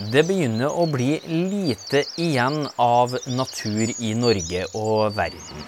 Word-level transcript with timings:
Det 0.00 0.22
begynner 0.24 0.72
å 0.72 0.86
bli 0.88 1.18
lite 1.28 2.06
igjen 2.16 2.62
av 2.80 3.18
natur 3.28 3.90
i 4.00 4.14
Norge 4.16 4.62
og 4.72 5.10
verden. 5.12 5.66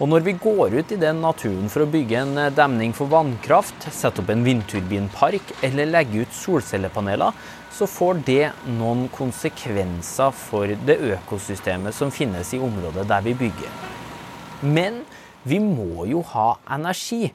Og 0.00 0.08
når 0.08 0.24
vi 0.24 0.32
går 0.40 0.78
ut 0.78 0.94
i 0.94 0.98
den 1.02 1.20
naturen 1.20 1.68
for 1.68 1.84
å 1.84 1.90
bygge 1.92 2.22
en 2.22 2.40
demning 2.56 2.94
for 2.96 3.12
vannkraft, 3.12 3.90
sette 3.92 4.22
opp 4.22 4.32
en 4.32 4.46
vindturbinpark 4.46 5.52
eller 5.68 5.90
legge 5.90 6.24
ut 6.24 6.38
solcellepaneler, 6.38 7.36
så 7.74 7.90
får 7.90 8.22
det 8.24 8.46
noen 8.78 9.04
konsekvenser 9.12 10.32
for 10.32 10.72
det 10.88 10.96
økosystemet 11.18 11.98
som 11.98 12.14
finnes 12.14 12.54
i 12.56 12.62
området 12.64 13.04
der 13.10 13.26
vi 13.26 13.36
bygger. 13.36 13.78
Men 14.64 15.02
vi 15.44 15.60
må 15.60 16.08
jo 16.08 16.24
ha 16.32 16.54
energi. 16.72 17.28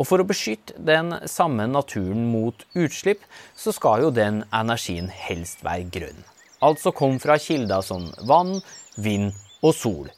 Og 0.00 0.08
for 0.08 0.22
å 0.22 0.26
beskytte 0.26 0.78
den 0.80 1.12
samme 1.28 1.66
naturen 1.68 2.24
mot 2.32 2.64
utslipp, 2.78 3.24
så 3.56 3.74
skal 3.76 4.06
jo 4.06 4.14
den 4.14 4.42
energien 4.54 5.10
helst 5.12 5.64
være 5.66 5.90
grønn. 5.92 6.22
Altså 6.62 6.94
komme 6.94 7.20
fra 7.22 7.36
kilder 7.42 7.82
som 7.84 8.08
vann, 8.28 8.60
vind 8.96 9.32
og 9.62 9.74
sol. 9.76 10.08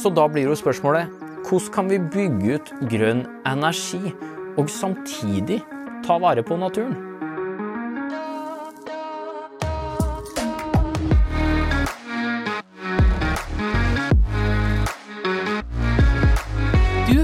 Så 0.00 0.12
da 0.14 0.28
blir 0.30 0.48
jo 0.48 0.56
spørsmålet 0.58 1.10
hvordan 1.48 1.72
kan 1.74 1.90
vi 1.90 1.98
bygge 1.98 2.56
ut 2.56 2.72
grønn 2.92 3.24
energi 3.48 4.14
og 4.60 4.70
samtidig 4.70 5.60
ta 6.06 6.20
vare 6.22 6.44
på 6.46 6.58
naturen? 6.60 7.09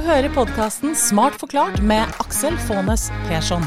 Hører 0.06 0.30
podkasten 0.30 0.92
Smart 0.94 1.34
forklart 1.40 1.80
med 1.82 2.06
Aksel 2.22 2.54
Faanes 2.68 3.08
Persson. 3.26 3.64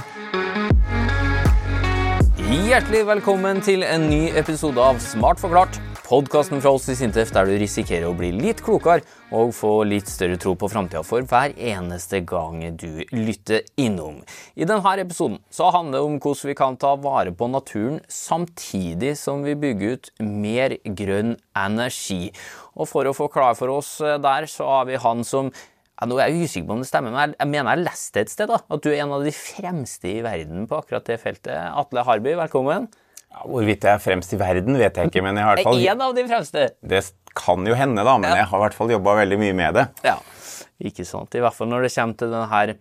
Hjertelig 2.39 3.01
velkommen 3.09 3.59
til 3.65 3.83
en 3.83 4.05
ny 4.07 4.29
episode 4.39 4.79
av 4.79 5.01
Smart 5.03 5.41
forklart. 5.41 5.75
Podkasten 6.05 6.61
fra 6.63 6.71
oss 6.77 6.87
i 6.89 6.95
Sintef 6.95 7.33
der 7.35 7.49
du 7.49 7.57
risikerer 7.59 8.07
å 8.07 8.15
bli 8.17 8.29
litt 8.33 8.63
klokere 8.63 9.03
og 9.35 9.51
få 9.53 9.73
litt 9.85 10.07
større 10.09 10.37
tro 10.39 10.53
på 10.57 10.69
framtida 10.71 11.01
for 11.05 11.27
hver 11.27 11.51
eneste 11.53 12.21
gang 12.25 12.61
du 12.79 13.03
lytter 13.11 13.67
innom. 13.77 14.21
I 14.55 14.65
denne 14.69 14.93
episoden 15.03 15.41
så 15.53 15.67
handler 15.75 15.99
det 15.99 16.05
om 16.07 16.15
hvordan 16.23 16.49
vi 16.53 16.55
kan 16.61 16.79
ta 16.79 16.93
vare 17.03 17.33
på 17.35 17.49
naturen 17.51 17.99
samtidig 18.07 19.17
som 19.19 19.43
vi 19.43 19.57
bygger 19.59 19.97
ut 19.97 20.13
mer 20.23 20.77
grønn 21.03 21.35
energi. 21.51 22.29
Og 22.79 22.87
for 22.87 23.11
å 23.11 23.17
forklare 23.17 23.59
for 23.59 23.75
oss 23.75 23.91
der, 23.99 24.47
så 24.47 24.71
har 24.71 24.87
vi 24.87 25.03
han 25.03 25.27
som 25.27 25.51
ja, 25.99 26.07
nå 26.07 26.15
er 26.15 26.31
jeg 26.31 26.47
usikker 26.47 26.67
på 26.69 26.77
om 26.77 26.83
det 26.83 26.87
stemmer, 26.87 27.11
men 27.11 27.35
jeg, 27.35 27.49
mener 27.51 27.75
jeg 27.75 27.85
leste 27.89 28.21
et 28.23 28.31
sted 28.31 28.47
da, 28.47 28.61
at 28.63 28.83
du 28.85 28.89
er 28.91 29.01
en 29.03 29.13
av 29.17 29.25
de 29.25 29.33
fremste 29.35 30.07
i 30.07 30.21
verden 30.23 30.67
på 30.69 30.77
akkurat 30.79 31.05
det 31.09 31.19
feltet. 31.19 31.51
Atle 31.51 32.05
Harby, 32.07 32.35
velkommen. 32.39 32.87
Ja, 33.29 33.43
hvorvidt 33.43 33.83
jeg 33.85 33.91
er 33.93 34.01
fremst 34.01 34.31
i 34.33 34.39
verden, 34.39 34.79
vet 34.79 34.95
jeg 34.95 35.11
ikke, 35.11 35.23
men 35.25 35.37
jeg 35.37 35.45
har 35.45 35.59
i 35.59 35.61
hvert 35.61 35.69
fall 35.69 35.87
En 35.91 36.05
av 36.07 36.15
de 36.15 36.23
fremste. 36.29 36.65
Det 36.81 37.03
kan 37.37 37.67
jo 37.67 37.75
hende, 37.77 38.05
da, 38.07 38.15
men 38.17 38.31
Ja. 38.31 38.37
jeg 38.41 38.49
har 38.49 38.61
i 38.61 38.63
hvert 38.63 38.77
fall 38.77 38.93
jobba 38.95 39.17
veldig 39.19 39.39
mye 39.43 39.57
med 39.59 39.75
det. 39.75 39.87
Ja, 40.07 40.15
ikke 40.79 41.05
sant. 41.05 41.35
I 41.35 41.43
hvert 41.43 41.53
fall 41.57 41.69
når 41.69 41.85
det 41.85 41.93
kommer 41.93 42.17
til 42.17 42.31
denne 42.31 42.77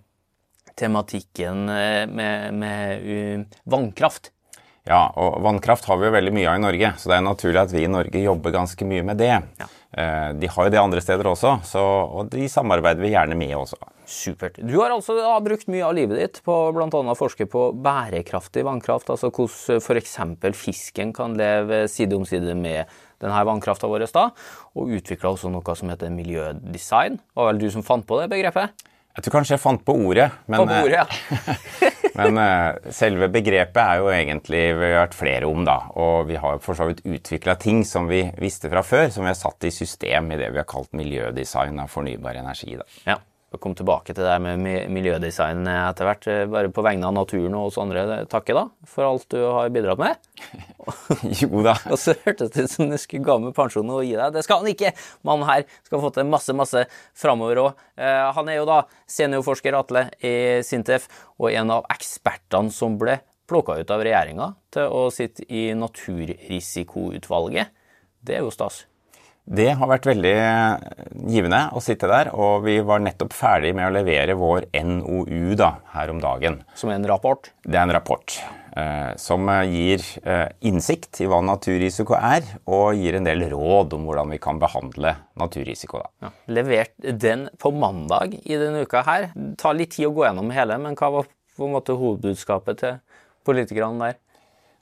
tematikken 0.79 1.69
eh, 1.75 2.07
med, 2.07 2.55
med 2.55 3.57
vannkraft. 3.67 4.31
Ja, 4.89 5.09
og 5.21 5.43
vannkraft 5.45 5.85
har 5.91 5.99
vi 6.01 6.07
jo 6.07 6.15
veldig 6.15 6.33
mye 6.33 6.49
av 6.49 6.57
i 6.57 6.63
Norge, 6.65 6.93
så 6.97 7.11
det 7.11 7.19
er 7.19 7.27
naturlig 7.27 7.61
at 7.61 7.75
vi 7.75 7.83
i 7.85 7.91
Norge 7.91 8.23
jobber 8.23 8.55
ganske 8.55 8.87
mye 8.89 9.05
med 9.05 9.19
det. 9.21 9.35
Eh, 9.59 9.75
De 9.89 10.49
har 10.53 10.67
jo 10.67 10.73
det 10.73 10.81
andre 10.81 11.01
steder 11.01 11.25
også, 11.31 11.55
så, 11.65 11.81
og 11.81 12.29
de 12.29 12.45
samarbeider 12.53 13.01
vi 13.01 13.15
gjerne 13.15 13.39
med 13.41 13.55
også. 13.57 13.79
Supert. 14.09 14.59
Du 14.61 14.75
har 14.83 14.93
altså 14.93 15.17
da 15.17 15.33
brukt 15.41 15.65
mye 15.73 15.87
av 15.87 15.95
livet 15.97 16.21
ditt 16.21 16.41
på 16.45 16.57
bl.a. 16.77 16.89
å 16.89 17.17
forske 17.17 17.47
på 17.49 17.71
bærekraftig 17.85 18.67
vannkraft, 18.69 19.09
altså 19.13 19.31
hvordan 19.33 19.81
f.eks. 19.81 20.19
fisken 20.61 21.15
kan 21.17 21.37
leve 21.41 21.87
side 21.89 22.17
om 22.17 22.29
side 22.29 22.53
med 22.57 22.93
denne 23.23 23.41
vannkrafta 23.49 23.89
vår, 23.91 24.05
da, 24.13 24.29
og 24.77 24.93
utvikla 24.99 25.33
også 25.33 25.51
noe 25.53 25.77
som 25.81 25.91
heter 25.93 26.13
miljødesign. 26.15 27.19
Var 27.37 27.51
vel 27.51 27.65
du 27.65 27.71
som 27.73 27.87
fant 27.87 28.07
på 28.07 28.21
det 28.21 28.29
begrepet? 28.33 28.77
Jeg 29.19 29.25
tror 29.27 29.41
kanskje 29.41 29.57
jeg 29.57 29.65
fant 29.65 29.81
på 29.83 29.97
ordet, 29.99 30.29
men, 30.47 30.61
Fant 30.61 30.71
på 30.71 30.85
ordet, 30.87 31.01
ja. 31.01 31.89
men 32.19 32.39
uh, 32.41 32.91
selve 32.95 33.29
begrepet 33.33 33.81
er 33.83 34.03
jo 34.03 34.11
egentlig 34.13 34.63
vi 34.79 34.91
har 34.93 35.05
hørt 35.05 35.17
flere 35.17 35.49
om, 35.49 35.65
da. 35.67 35.79
Og 35.99 36.29
vi 36.31 36.37
har 36.41 36.61
for 36.65 36.79
så 36.79 36.89
vidt 36.91 37.05
utvikla 37.07 37.57
ting 37.61 37.85
som 37.89 38.09
vi 38.11 38.25
visste 38.41 38.71
fra 38.73 38.83
før, 38.87 39.09
som 39.15 39.27
vi 39.27 39.33
har 39.33 39.39
satt 39.39 39.69
i 39.69 39.73
system 39.75 40.33
i 40.35 40.39
det 40.41 40.53
vi 40.55 40.61
har 40.61 40.69
kalt 40.69 40.93
miljødesign 40.99 41.81
av 41.83 41.91
fornybar 41.93 42.39
energi. 42.41 42.77
da. 42.79 42.87
Ja, 43.09 43.19
kom 43.63 43.75
tilbake 43.79 44.13
til 44.13 44.27
det 44.27 44.37
med 44.45 44.91
miljødesign 44.93 45.65
etter 45.73 46.09
hvert. 46.09 46.27
eh, 46.29 46.45
Bare 46.53 46.69
på 46.75 46.85
vegne 46.85 47.09
av 47.09 47.15
naturen 47.17 47.55
og 47.57 47.71
oss 47.71 47.79
andre. 47.81 48.25
Takke 48.29 48.57
da, 48.57 48.67
for 48.87 49.09
alt 49.09 49.29
du 49.33 49.41
har 49.41 49.71
bidratt 49.73 50.03
med. 50.03 50.17
Jo 51.43 51.63
da. 51.65 51.75
Og 51.93 51.99
så 52.01 52.15
hørtes 52.25 52.53
det 52.55 52.67
ut 52.67 52.73
som 52.73 52.91
du 52.91 52.97
skulle 53.01 53.27
ga 53.27 53.39
med 53.43 53.55
pensjonen 53.57 53.95
og 53.95 54.05
gi 54.07 54.17
deg. 54.17 54.35
Det 54.35 54.45
skal 54.47 54.63
han 54.63 54.73
ikke! 54.73 54.93
Mannen 55.27 55.49
her 55.49 55.65
skal 55.87 56.03
få 56.03 56.11
til 56.15 56.29
masse, 56.29 56.55
masse 56.57 56.85
framover 57.19 57.63
òg. 57.63 57.87
Han 58.39 58.51
er 58.51 58.61
jo 58.61 58.69
da 58.69 58.83
seniorforsker 59.11 59.77
Atle 59.79 60.09
i 60.25 60.35
Sintef, 60.67 61.09
og 61.39 61.53
en 61.53 61.75
av 61.79 61.89
ekspertene 61.93 62.73
som 62.75 62.99
ble 63.01 63.21
plukka 63.49 63.79
ut 63.81 63.91
av 63.95 64.05
regjeringa 64.05 64.53
til 64.75 64.93
å 64.93 65.09
sitte 65.15 65.47
i 65.49 65.71
Naturrisikoutvalget. 65.79 67.73
Det 68.21 68.37
er 68.37 68.45
jo 68.45 68.53
stas. 68.53 68.88
Det 69.49 69.71
har 69.81 69.89
vært 69.89 70.07
veldig 70.11 70.35
givende 71.33 71.61
å 71.73 71.81
sitte 71.81 72.09
der, 72.11 72.29
og 72.37 72.67
vi 72.67 72.75
var 72.85 73.01
nettopp 73.01 73.33
ferdig 73.33 73.71
med 73.77 73.89
å 73.89 73.95
levere 73.97 74.37
vår 74.37 74.67
NOU 74.85 75.55
da, 75.57 75.71
her 75.95 76.13
om 76.13 76.21
dagen. 76.21 76.59
Som 76.77 76.93
er 76.93 76.99
en 76.99 77.09
rapport. 77.09 77.49
Det 77.65 77.79
er 77.79 77.87
en 77.87 77.95
rapport 77.97 78.35
eh, 78.77 79.15
som 79.17 79.49
gir 79.71 80.05
eh, 80.21 80.51
innsikt 80.69 81.23
i 81.25 81.31
hva 81.31 81.41
naturrisiko 81.49 82.19
er, 82.19 82.45
og 82.69 83.01
gir 83.01 83.17
en 83.17 83.31
del 83.31 83.47
råd 83.55 83.97
om 83.97 84.05
hvordan 84.11 84.37
vi 84.37 84.41
kan 84.43 84.61
behandle 84.61 85.15
naturrisiko. 85.41 86.05
Da. 86.05 86.29
Ja. 86.29 86.33
Levert 86.61 86.95
den 87.25 87.49
på 87.57 87.73
mandag 87.73 88.37
i 88.43 88.61
denne 88.61 88.85
uka 88.85 89.07
her. 89.09 89.31
Det 89.33 89.57
tar 89.65 89.81
litt 89.81 89.97
tid 89.97 90.11
å 90.11 90.15
gå 90.19 90.29
gjennom 90.29 90.53
hele, 90.53 90.77
men 90.83 90.99
hva 90.99 91.13
var 91.17 91.33
på 91.57 91.67
en 91.67 91.79
måte 91.79 91.97
hovedbudskapet 91.97 92.85
til 92.85 92.99
politikerne 93.49 94.11
der? 94.11 94.21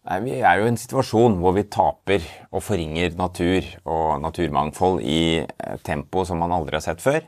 Nei, 0.06 0.21
vi 0.22 0.34
er 0.39 0.61
jo 0.61 0.67
i 0.69 0.71
en 0.71 0.78
situasjon 0.78 1.41
hvor 1.41 1.56
vi 1.56 1.65
taper 1.67 2.22
og 2.55 2.62
forringer 2.62 3.17
natur 3.19 3.67
og 3.91 4.21
naturmangfold 4.22 5.00
i 5.03 5.43
eh, 5.43 5.78
tempo 5.83 6.22
som 6.28 6.39
man 6.39 6.55
aldri 6.55 6.78
har 6.78 6.84
sett 6.84 7.03
før. 7.03 7.25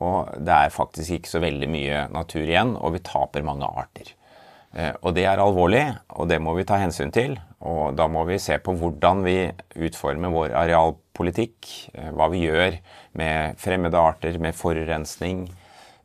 Og 0.00 0.30
det 0.40 0.54
er 0.56 0.72
faktisk 0.72 1.18
ikke 1.18 1.30
så 1.30 1.42
veldig 1.44 1.68
mye 1.70 1.98
natur 2.14 2.46
igjen, 2.46 2.72
og 2.80 2.96
vi 2.96 3.02
taper 3.04 3.44
mange 3.46 3.68
arter. 3.68 4.14
Eh, 4.72 4.94
Og 5.02 5.12
det 5.18 5.26
er 5.28 5.42
alvorlig, 5.42 5.84
og 6.16 6.30
det 6.32 6.40
må 6.40 6.56
vi 6.56 6.64
ta 6.64 6.80
hensyn 6.80 7.12
til. 7.12 7.36
Og 7.60 7.92
da 7.96 8.08
må 8.08 8.24
vi 8.28 8.40
se 8.40 8.56
på 8.56 8.72
hvordan 8.72 9.20
vi 9.26 9.36
utformer 9.84 10.32
vår 10.32 10.56
arealpolitikk, 10.64 11.68
eh, 11.92 12.08
hva 12.08 12.30
vi 12.32 12.46
gjør 12.46 12.80
med 13.20 13.60
fremmede 13.60 14.00
arter, 14.00 14.40
med 14.40 14.56
forurensning, 14.56 15.44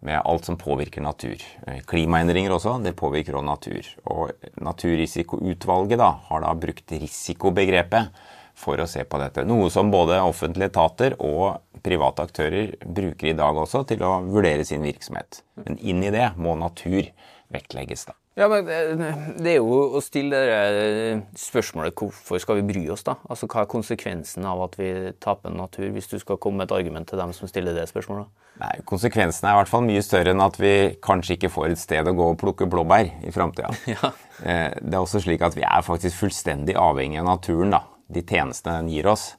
med 0.06 0.22
alt 0.24 0.46
som 0.46 0.58
påvirker 0.58 1.04
natur. 1.04 1.42
Eh, 1.68 1.82
Klimaendringer 1.88 2.54
også, 2.56 2.78
det 2.84 2.96
påvirker 3.00 3.38
også 3.40 3.50
natur. 3.50 3.90
Og 4.14 4.32
Naturrisikoutvalget 4.64 6.00
da, 6.02 6.12
har 6.30 6.44
da 6.46 6.54
brukt 6.56 6.94
risikobegrepet 6.96 8.14
for 8.60 8.80
å 8.80 8.88
se 8.90 9.06
på 9.08 9.20
dette. 9.22 9.46
Noe 9.48 9.70
som 9.72 9.92
både 9.92 10.20
offentlige 10.24 10.72
etater 10.74 11.16
og 11.24 11.82
private 11.86 12.28
aktører 12.28 12.74
bruker 12.84 13.32
i 13.32 13.38
dag 13.38 13.60
også 13.60 13.86
til 13.88 14.04
å 14.04 14.18
vurdere 14.28 14.68
sin 14.68 14.84
virksomhet. 14.84 15.44
Men 15.64 15.80
inn 15.80 16.04
i 16.04 16.16
det 16.16 16.32
må 16.40 16.58
natur 16.60 17.08
vektlegges. 17.54 18.10
da. 18.12 18.19
Ja, 18.40 18.48
men 18.48 18.70
eh, 18.72 19.16
Det 19.36 19.52
er 19.52 19.58
jo 19.60 19.98
å 19.98 20.02
stille 20.04 20.38
det 20.48 20.60
eh, 20.80 21.22
spørsmålet 21.36 21.96
hvorfor 22.00 22.40
skal 22.40 22.62
vi 22.62 22.68
bry 22.70 22.84
oss, 22.94 23.04
da? 23.04 23.18
Altså, 23.28 23.50
Hva 23.52 23.66
er 23.66 23.72
konsekvensen 23.74 24.46
av 24.48 24.62
at 24.64 24.78
vi 24.80 24.90
taper 25.20 25.52
natur, 25.52 25.90
hvis 25.96 26.08
du 26.08 26.16
skal 26.22 26.40
komme 26.40 26.62
med 26.62 26.70
et 26.70 26.76
argument 26.78 27.10
til 27.12 27.20
dem 27.20 27.34
som 27.36 27.52
stiller 27.52 27.76
det 27.76 27.90
spørsmålet? 27.92 28.30
Nei, 28.60 28.72
Konsekvensen 28.88 29.48
er 29.48 29.56
i 29.56 29.60
hvert 29.62 29.72
fall 29.72 29.86
mye 29.88 30.04
større 30.04 30.32
enn 30.34 30.44
at 30.44 30.58
vi 30.60 30.74
kanskje 31.04 31.36
ikke 31.38 31.52
får 31.52 31.74
et 31.76 31.80
sted 31.84 32.08
å 32.08 32.16
gå 32.16 32.30
og 32.34 32.40
plukke 32.42 32.68
blåbær 32.72 33.12
i 33.28 33.36
framtida. 33.36 33.74
Ja. 33.96 34.14
Eh, 34.40 34.72
Det 34.80 34.96
er 34.96 35.02
også 35.04 35.20
slik 35.24 35.44
at 35.44 35.56
vi 35.60 35.66
er 35.68 35.84
faktisk 35.84 36.22
fullstendig 36.24 36.76
avhengig 36.80 37.20
av 37.20 37.28
naturen. 37.34 37.76
da. 37.76 37.84
De 38.10 38.24
tjenestene 38.24 38.80
den 38.80 38.90
gir 38.96 39.12
oss. 39.12 39.34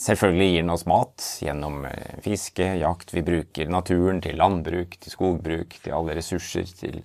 Selvfølgelig 0.00 0.48
gir 0.48 0.64
den 0.64 0.72
oss 0.72 0.84
mat 0.88 1.24
gjennom 1.42 1.84
eh, 1.88 2.16
fiske, 2.24 2.66
jakt. 2.80 3.12
Vi 3.14 3.24
bruker 3.26 3.70
naturen 3.72 4.22
til 4.24 4.38
landbruk, 4.40 4.96
til 5.02 5.14
skogbruk, 5.14 5.76
til 5.84 5.94
alle 5.96 6.16
ressurser. 6.18 6.68
til 6.78 7.02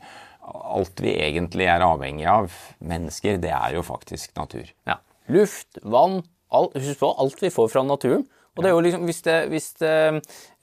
Alt 0.48 1.02
vi 1.04 1.12
egentlig 1.20 1.68
er 1.68 1.84
avhengig 1.84 2.28
av, 2.32 2.54
mennesker, 2.80 3.40
det 3.44 3.52
er 3.52 3.76
jo 3.76 3.84
faktisk 3.84 4.32
natur. 4.40 4.70
Ja. 4.88 5.00
Luft, 5.34 5.80
vann, 5.84 6.22
alt, 6.56 6.78
husk 6.80 7.02
på 7.02 7.12
alt 7.20 7.44
vi 7.44 7.52
får 7.52 7.72
fra 7.74 7.84
naturen. 7.84 8.24
Og 8.58 8.64
det 8.64 8.70
er 8.70 8.74
jo 8.74 8.84
liksom, 8.86 9.04
hvis 9.06 9.20
det, 9.26 9.36
hvis 9.52 9.68
det 9.78 9.96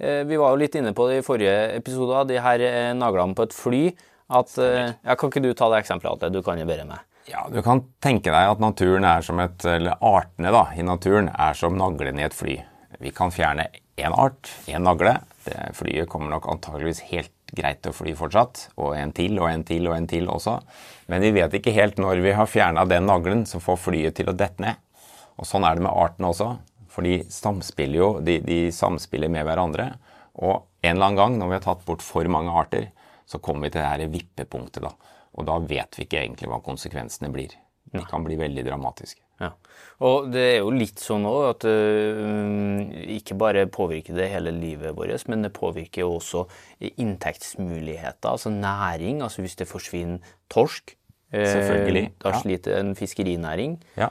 eh, 0.00 0.22
Vi 0.26 0.38
var 0.40 0.50
jo 0.50 0.58
litt 0.58 0.74
inne 0.74 0.90
på 0.96 1.06
det 1.10 1.20
i 1.20 1.26
forrige 1.26 1.58
episode, 1.76 2.24
de 2.32 2.40
her 2.42 2.64
eh, 2.64 2.92
naglene 2.96 3.36
på 3.36 3.46
et 3.46 3.54
fly. 3.56 3.84
At, 4.34 4.54
ja, 4.56 5.14
kan 5.20 5.28
ikke 5.28 5.42
du 5.44 5.50
ta 5.52 5.68
det 5.68 5.82
eksempelet, 5.82 6.16
Atle? 6.16 6.32
Du 6.32 6.40
kan 6.42 6.56
jo 6.58 6.64
bedre 6.66 6.86
meg. 6.88 7.02
Ja, 7.24 7.46
Du 7.48 7.62
kan 7.64 7.80
tenke 8.04 8.28
deg 8.28 8.50
at 8.52 8.60
naturen 8.60 9.04
er 9.08 9.22
som 9.24 9.38
et, 9.40 9.64
eller 9.64 9.96
artene 10.04 10.50
da, 10.52 10.66
i 10.76 10.84
naturen 10.84 11.30
er 11.32 11.56
som 11.56 11.76
naglene 11.78 12.20
i 12.20 12.26
et 12.26 12.36
fly. 12.36 12.58
Vi 13.00 13.12
kan 13.16 13.32
fjerne 13.32 13.70
én 13.96 14.12
art, 14.12 14.50
én 14.68 14.84
nagle. 14.84 15.16
Det 15.46 15.56
flyet 15.78 16.08
kommer 16.12 16.34
nok 16.34 16.50
antageligvis 16.52 17.00
helt 17.08 17.32
greit 17.56 17.80
til 17.80 17.94
å 17.94 17.96
fly 17.96 18.12
fortsatt. 18.18 18.66
Og 18.76 18.92
en 18.98 19.14
til 19.16 19.38
og 19.40 19.48
en 19.48 19.64
til 19.64 19.88
og 19.88 19.96
en 19.96 20.08
til 20.10 20.28
også. 20.28 20.58
Men 21.08 21.24
vi 21.24 21.32
vet 21.38 21.56
ikke 21.56 21.72
helt 21.76 21.96
når 22.00 22.20
vi 22.24 22.34
har 22.36 22.50
fjerna 22.50 22.84
den 22.88 23.08
naglen 23.08 23.46
som 23.48 23.62
får 23.64 23.80
flyet 23.86 24.18
til 24.20 24.28
å 24.28 24.36
dette 24.36 24.60
ned. 24.60 24.76
Og 25.40 25.48
sånn 25.48 25.64
er 25.64 25.78
det 25.78 25.86
med 25.86 25.96
artene 25.96 26.28
også. 26.28 26.50
For 26.92 27.08
de 27.08 27.22
samspiller 27.32 27.98
jo, 28.02 28.10
de, 28.20 28.36
de 28.44 28.60
samspiller 28.72 29.32
med 29.32 29.48
hverandre. 29.48 29.94
Og 30.44 30.60
en 30.84 30.92
eller 30.92 31.08
annen 31.08 31.22
gang 31.22 31.40
når 31.40 31.50
vi 31.50 31.58
har 31.58 31.66
tatt 31.70 31.88
bort 31.88 32.04
for 32.04 32.28
mange 32.28 32.52
arter, 32.52 32.90
så 33.24 33.40
kommer 33.40 33.66
vi 33.66 33.74
til 33.74 33.80
det 33.80 33.88
her 33.88 34.12
vippepunktet. 34.12 34.84
da. 34.84 35.13
Og 35.34 35.46
da 35.48 35.58
vet 35.62 35.98
vi 35.98 36.06
ikke 36.06 36.22
egentlig 36.22 36.50
hva 36.50 36.60
konsekvensene 36.64 37.30
blir. 37.34 37.54
De 37.94 38.02
kan 38.08 38.24
bli 38.26 38.36
veldig 38.38 38.64
dramatiske. 38.66 39.20
Ja. 39.42 39.50
Og 40.06 40.28
det 40.32 40.42
er 40.46 40.56
jo 40.62 40.70
litt 40.74 41.02
sånn 41.02 41.26
òg 41.26 41.44
at 41.48 41.66
uh, 41.66 42.82
ikke 43.16 43.36
bare 43.38 43.64
påvirker 43.70 44.16
det 44.18 44.28
hele 44.32 44.52
livet 44.54 44.94
vårt, 44.96 45.26
men 45.30 45.46
det 45.46 45.52
påvirker 45.54 46.04
jo 46.04 46.16
også 46.18 46.44
inntektsmuligheter, 46.80 48.30
altså 48.30 48.52
næring. 48.54 49.22
Altså 49.26 49.44
hvis 49.44 49.58
det 49.58 49.70
forsvinner 49.70 50.34
torsk, 50.52 50.96
uh, 51.34 51.38
da 51.38 52.34
ja. 52.34 52.40
sliter 52.42 52.78
en 52.80 52.94
fiskerinæring. 52.98 53.78
Ja. 53.98 54.10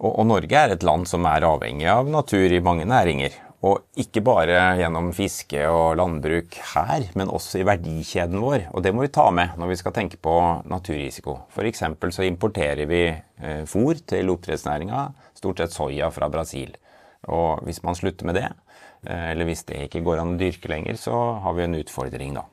Og, 0.00 0.10
og 0.10 0.26
Norge 0.32 0.58
er 0.58 0.74
et 0.74 0.84
land 0.84 1.06
som 1.08 1.26
er 1.30 1.46
avhengig 1.46 1.88
av 1.88 2.08
natur 2.10 2.52
i 2.52 2.62
mange 2.64 2.88
næringer. 2.88 3.36
Og 3.64 4.00
ikke 4.00 4.20
bare 4.24 4.58
gjennom 4.76 5.08
fiske 5.16 5.62
og 5.70 5.94
landbruk 5.96 6.56
her, 6.74 7.06
men 7.16 7.30
også 7.32 7.62
i 7.62 7.66
verdikjeden 7.66 8.42
vår. 8.42 8.66
Og 8.76 8.84
det 8.84 8.92
må 8.92 9.06
vi 9.06 9.12
ta 9.14 9.30
med 9.32 9.54
når 9.60 9.70
vi 9.70 9.78
skal 9.80 9.94
tenke 9.96 10.18
på 10.20 10.34
naturrisiko. 10.68 11.38
F.eks. 11.54 11.84
så 12.12 12.26
importerer 12.26 12.84
vi 12.90 13.06
eh, 13.08 13.62
fôr 13.70 14.02
til 14.04 14.32
oppdrettsnæringa, 14.34 15.06
stort 15.38 15.62
sett 15.62 15.76
soya 15.76 16.10
fra 16.12 16.28
Brasil. 16.32 16.74
Og 17.32 17.64
hvis 17.64 17.80
man 17.86 17.96
slutter 17.96 18.28
med 18.28 18.36
det, 18.36 18.50
eh, 19.06 19.30
eller 19.32 19.48
hvis 19.48 19.64
det 19.70 19.86
ikke 19.86 20.04
går 20.04 20.20
an 20.20 20.34
å 20.34 20.40
dyrke 20.40 20.68
lenger, 20.68 21.00
så 21.00 21.22
har 21.46 21.56
vi 21.56 21.64
en 21.64 21.78
utfordring 21.80 22.36
da. 22.36 22.44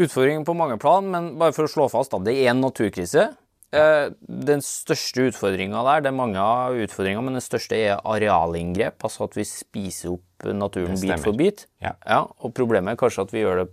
Utfordring 0.00 0.46
på 0.48 0.56
mange 0.56 0.78
plan, 0.80 1.06
men 1.10 1.34
bare 1.38 1.54
for 1.54 1.68
å 1.68 1.70
slå 1.70 1.90
fast, 1.92 2.14
da, 2.14 2.24
det 2.24 2.38
er 2.40 2.54
en 2.54 2.64
naturkrise. 2.64 3.34
Eh, 3.74 4.10
Den 4.50 4.62
største 4.64 5.28
utfordringa 5.30 5.82
der, 5.88 6.04
det 6.04 6.12
er 6.12 6.16
mange 6.16 6.42
utfordringer, 6.84 7.24
men 7.24 7.38
den 7.38 7.44
største 7.44 7.78
er 7.78 8.02
arealinngrep. 8.04 9.02
Altså 9.06 9.26
at 9.28 9.38
vi 9.38 9.46
spiser 9.48 10.14
opp 10.14 10.46
naturen 10.54 10.98
bit 11.00 11.22
for 11.22 11.36
bit. 11.38 11.66
Ja. 11.82 11.94
og 12.38 12.54
problemet 12.54 12.94
er 12.94 13.00
kanskje 13.00 13.26
at 13.26 13.34
vi 13.34 13.42
gjør 13.44 13.64
det 13.64 13.70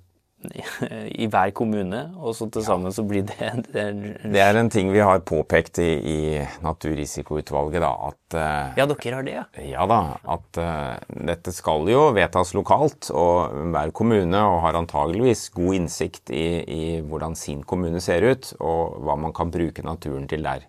i 1.23 1.27
hver 1.31 1.51
kommune, 1.55 1.99
og 2.17 2.35
så 2.37 2.47
til 2.51 2.63
sammen 2.65 2.93
så 2.95 3.03
blir 3.07 3.25
det, 3.29 3.49
det 3.71 3.85
Det 4.23 4.41
er 4.41 4.57
en 4.59 4.71
ting 4.73 4.91
vi 4.93 5.01
har 5.03 5.21
påpekt 5.27 5.79
i, 5.83 5.89
i 6.01 6.19
Naturrisikoutvalget, 6.65 7.81
da, 7.83 7.91
at 8.09 8.37
eh, 8.39 8.79
Ja, 8.81 8.87
dere 8.89 9.15
har 9.17 9.27
det, 9.27 9.35
ja. 9.37 9.45
Ja 9.71 9.87
da, 9.89 9.99
at 10.35 10.61
uh, 10.61 11.21
dette 11.29 11.53
skal 11.55 11.89
jo 11.91 12.07
vedtas 12.17 12.55
lokalt, 12.57 13.11
og 13.13 13.53
hver 13.73 13.93
kommune 13.95 14.43
og 14.47 14.61
har 14.65 14.79
antageligvis 14.81 15.47
god 15.55 15.81
innsikt 15.81 16.33
i, 16.33 16.45
i 16.65 16.83
hvordan 17.05 17.37
sin 17.37 17.63
kommune 17.67 18.01
ser 18.03 18.25
ut, 18.31 18.53
og 18.59 19.01
hva 19.05 19.17
man 19.19 19.35
kan 19.35 19.53
bruke 19.53 19.85
naturen 19.85 20.27
til 20.31 20.45
der. 20.47 20.65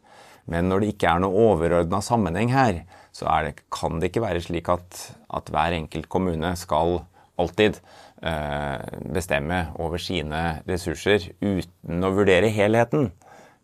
Men 0.51 0.69
når 0.69 0.83
det 0.83 0.95
ikke 0.95 1.11
er 1.13 1.23
noe 1.23 1.47
overordna 1.53 2.03
sammenheng 2.03 2.51
her, 2.53 2.83
så 3.15 3.29
er 3.31 3.49
det, 3.49 3.65
kan 3.73 4.01
det 4.01 4.11
ikke 4.11 4.25
være 4.25 4.43
slik 4.43 4.71
at, 4.73 5.01
at 5.33 5.51
hver 5.53 5.77
enkelt 5.77 6.09
kommune 6.13 6.55
skal 6.59 7.03
alltid 7.41 7.79
bestemme 8.23 9.65
over 9.83 9.99
sine 9.99 10.63
ressurser 10.69 11.25
uten 11.43 12.05
å 12.07 12.13
vurdere 12.15 12.51
helheten. 12.55 13.11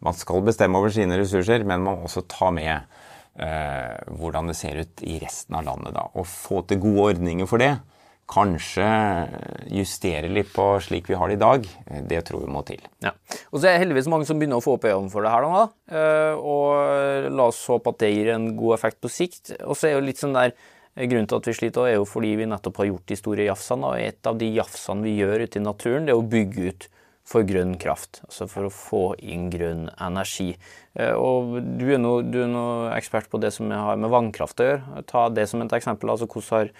Man 0.02 0.14
skal 0.14 0.42
bestemme 0.46 0.78
over 0.78 0.90
sine 0.94 1.18
ressurser, 1.18 1.64
men 1.66 1.82
man 1.82 1.98
må 2.00 2.08
også 2.08 2.24
ta 2.30 2.50
med 2.54 2.74
eh, 3.38 3.94
hvordan 4.18 4.50
det 4.50 4.56
ser 4.58 4.80
ut 4.82 5.02
i 5.06 5.18
resten 5.22 5.54
av 5.58 5.64
landet. 5.66 5.94
Da. 5.94 6.08
Og 6.18 6.26
få 6.30 6.62
til 6.70 6.78
gode 6.82 7.14
ordninger 7.14 7.46
for 7.50 7.58
det. 7.62 7.72
Kanskje 8.28 8.84
justere 9.72 10.28
litt 10.28 10.50
på 10.52 10.66
slik 10.84 11.06
vi 11.08 11.16
har 11.16 11.30
det 11.30 11.38
i 11.38 11.42
dag. 11.42 11.66
eh, 11.88 12.02
Det 12.06 12.24
tror 12.28 12.44
vi 12.44 12.52
må 12.52 12.62
til. 12.68 12.82
Ja. 13.02 13.14
Og 13.50 13.58
så 13.60 13.66
er 13.68 13.78
det 13.78 13.86
heldigvis 13.86 14.10
mange 14.12 14.26
som 14.28 14.38
begynner 14.38 14.60
å 14.60 14.64
få 14.64 14.76
opp 14.78 14.84
øynene 14.86 15.10
for 15.10 15.22
det 15.26 15.30
her. 15.34 15.42
Da, 15.42 15.68
Eh, 15.88 16.34
og 16.36 17.30
la 17.32 17.46
oss 17.48 17.62
håpe 17.66 17.88
at 17.94 17.98
det 17.98 18.10
gir 18.12 18.34
en 18.34 18.50
god 18.56 18.74
effekt 18.78 19.00
på 19.00 19.08
sikt. 19.10 19.54
Og 19.64 19.74
så 19.74 19.88
er 19.88 19.94
jo 19.96 20.04
litt 20.04 20.20
sånn 20.20 20.34
der 20.36 20.52
eh, 20.52 20.54
Grunnen 20.98 21.28
til 21.30 21.38
at 21.38 21.46
vi 21.46 21.54
sliter, 21.54 21.86
er 21.86 21.98
jo 21.98 22.06
fordi 22.08 22.34
vi 22.40 22.46
nettopp 22.50 22.80
har 22.82 22.88
gjort 22.90 23.06
de 23.06 23.16
store 23.20 23.44
jafsene. 23.46 23.86
Og 23.92 24.00
et 24.02 24.26
av 24.26 24.38
de 24.40 24.48
jafsene 24.56 25.04
vi 25.06 25.16
gjør 25.20 25.44
ute 25.46 25.60
i 25.60 25.62
naturen, 25.62 26.06
det 26.08 26.14
er 26.14 26.18
å 26.18 26.26
bygge 26.26 26.72
ut 26.72 26.88
for 27.28 27.44
grønn 27.44 27.76
kraft. 27.78 28.22
Altså 28.24 28.48
for 28.48 28.66
å 28.66 28.72
få 28.72 29.02
inn 29.20 29.48
grønn 29.52 29.88
energi. 30.00 30.56
Eh, 30.96 31.12
Og 31.12 31.58
du 31.78 31.86
er 31.92 31.98
nå 32.00 32.22
du 32.24 32.40
er 32.42 32.96
ekspert 32.96 33.28
på 33.30 33.40
det 33.40 33.52
som 33.54 33.70
har 33.70 33.96
med 34.00 34.10
vannkraft 34.10 34.60
å 34.64 34.68
gjøre. 34.70 35.04
Ta 35.06 35.28
det 35.28 35.48
som 35.48 35.62
et 35.62 35.72
eksempel. 35.76 36.10
altså 36.10 36.26
Hvordan 36.26 36.58
har 36.58 36.70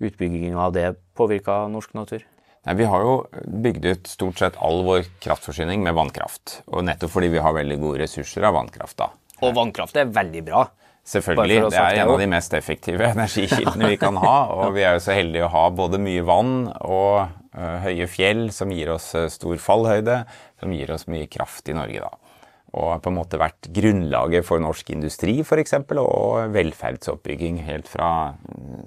utbygginga 0.00 0.58
av 0.58 0.72
det 0.72 0.96
påvirka 1.18 1.66
norsk 1.68 1.92
natur? 1.94 2.22
Nei, 2.66 2.74
Vi 2.74 2.84
har 2.84 3.00
jo 3.02 3.26
bygd 3.64 3.84
ut 3.84 4.06
stort 4.06 4.38
sett 4.38 4.56
all 4.60 4.84
vår 4.84 5.06
kraftforsyning 5.20 5.82
med 5.82 5.94
vannkraft. 5.94 6.62
Og 6.68 6.84
nettopp 6.84 7.10
fordi 7.10 7.28
vi 7.32 7.38
har 7.38 7.52
veldig 7.56 7.80
gode 7.80 8.02
ressurser 8.04 8.44
av 8.44 8.54
vannkraft. 8.54 8.96
da. 8.96 9.10
Og 9.42 9.54
vannkraft 9.54 9.96
er 9.96 10.04
veldig 10.06 10.44
bra. 10.44 10.68
Selvfølgelig. 11.10 11.60
Det 11.74 11.80
er 11.80 12.00
en 12.04 12.12
av 12.14 12.22
de 12.22 12.30
mest 12.30 12.54
effektive 12.54 13.08
energikildene 13.14 13.90
vi 13.90 13.98
kan 14.00 14.18
ha. 14.22 14.36
Og 14.54 14.74
vi 14.76 14.86
er 14.86 14.96
jo 14.96 15.04
så 15.04 15.16
heldige 15.16 15.48
å 15.48 15.52
ha 15.52 15.66
både 15.74 15.98
mye 16.02 16.22
vann 16.26 16.56
og 16.86 17.36
høye 17.50 18.06
fjell 18.06 18.44
som 18.54 18.70
gir 18.70 18.92
oss 18.94 19.08
stor 19.34 19.58
fallhøyde, 19.58 20.20
som 20.62 20.70
gir 20.70 20.92
oss 20.94 21.08
mye 21.10 21.26
kraft 21.26 21.66
i 21.72 21.74
Norge, 21.74 22.04
da. 22.06 22.30
Og 22.78 23.00
på 23.02 23.10
en 23.10 23.16
måte 23.16 23.40
vært 23.40 23.66
grunnlaget 23.74 24.46
for 24.46 24.62
norsk 24.62 24.92
industri 24.94 25.40
f.eks. 25.42 25.74
og 25.98 26.52
velferdsoppbygging 26.54 27.58
helt 27.66 27.90
fra 27.90 28.36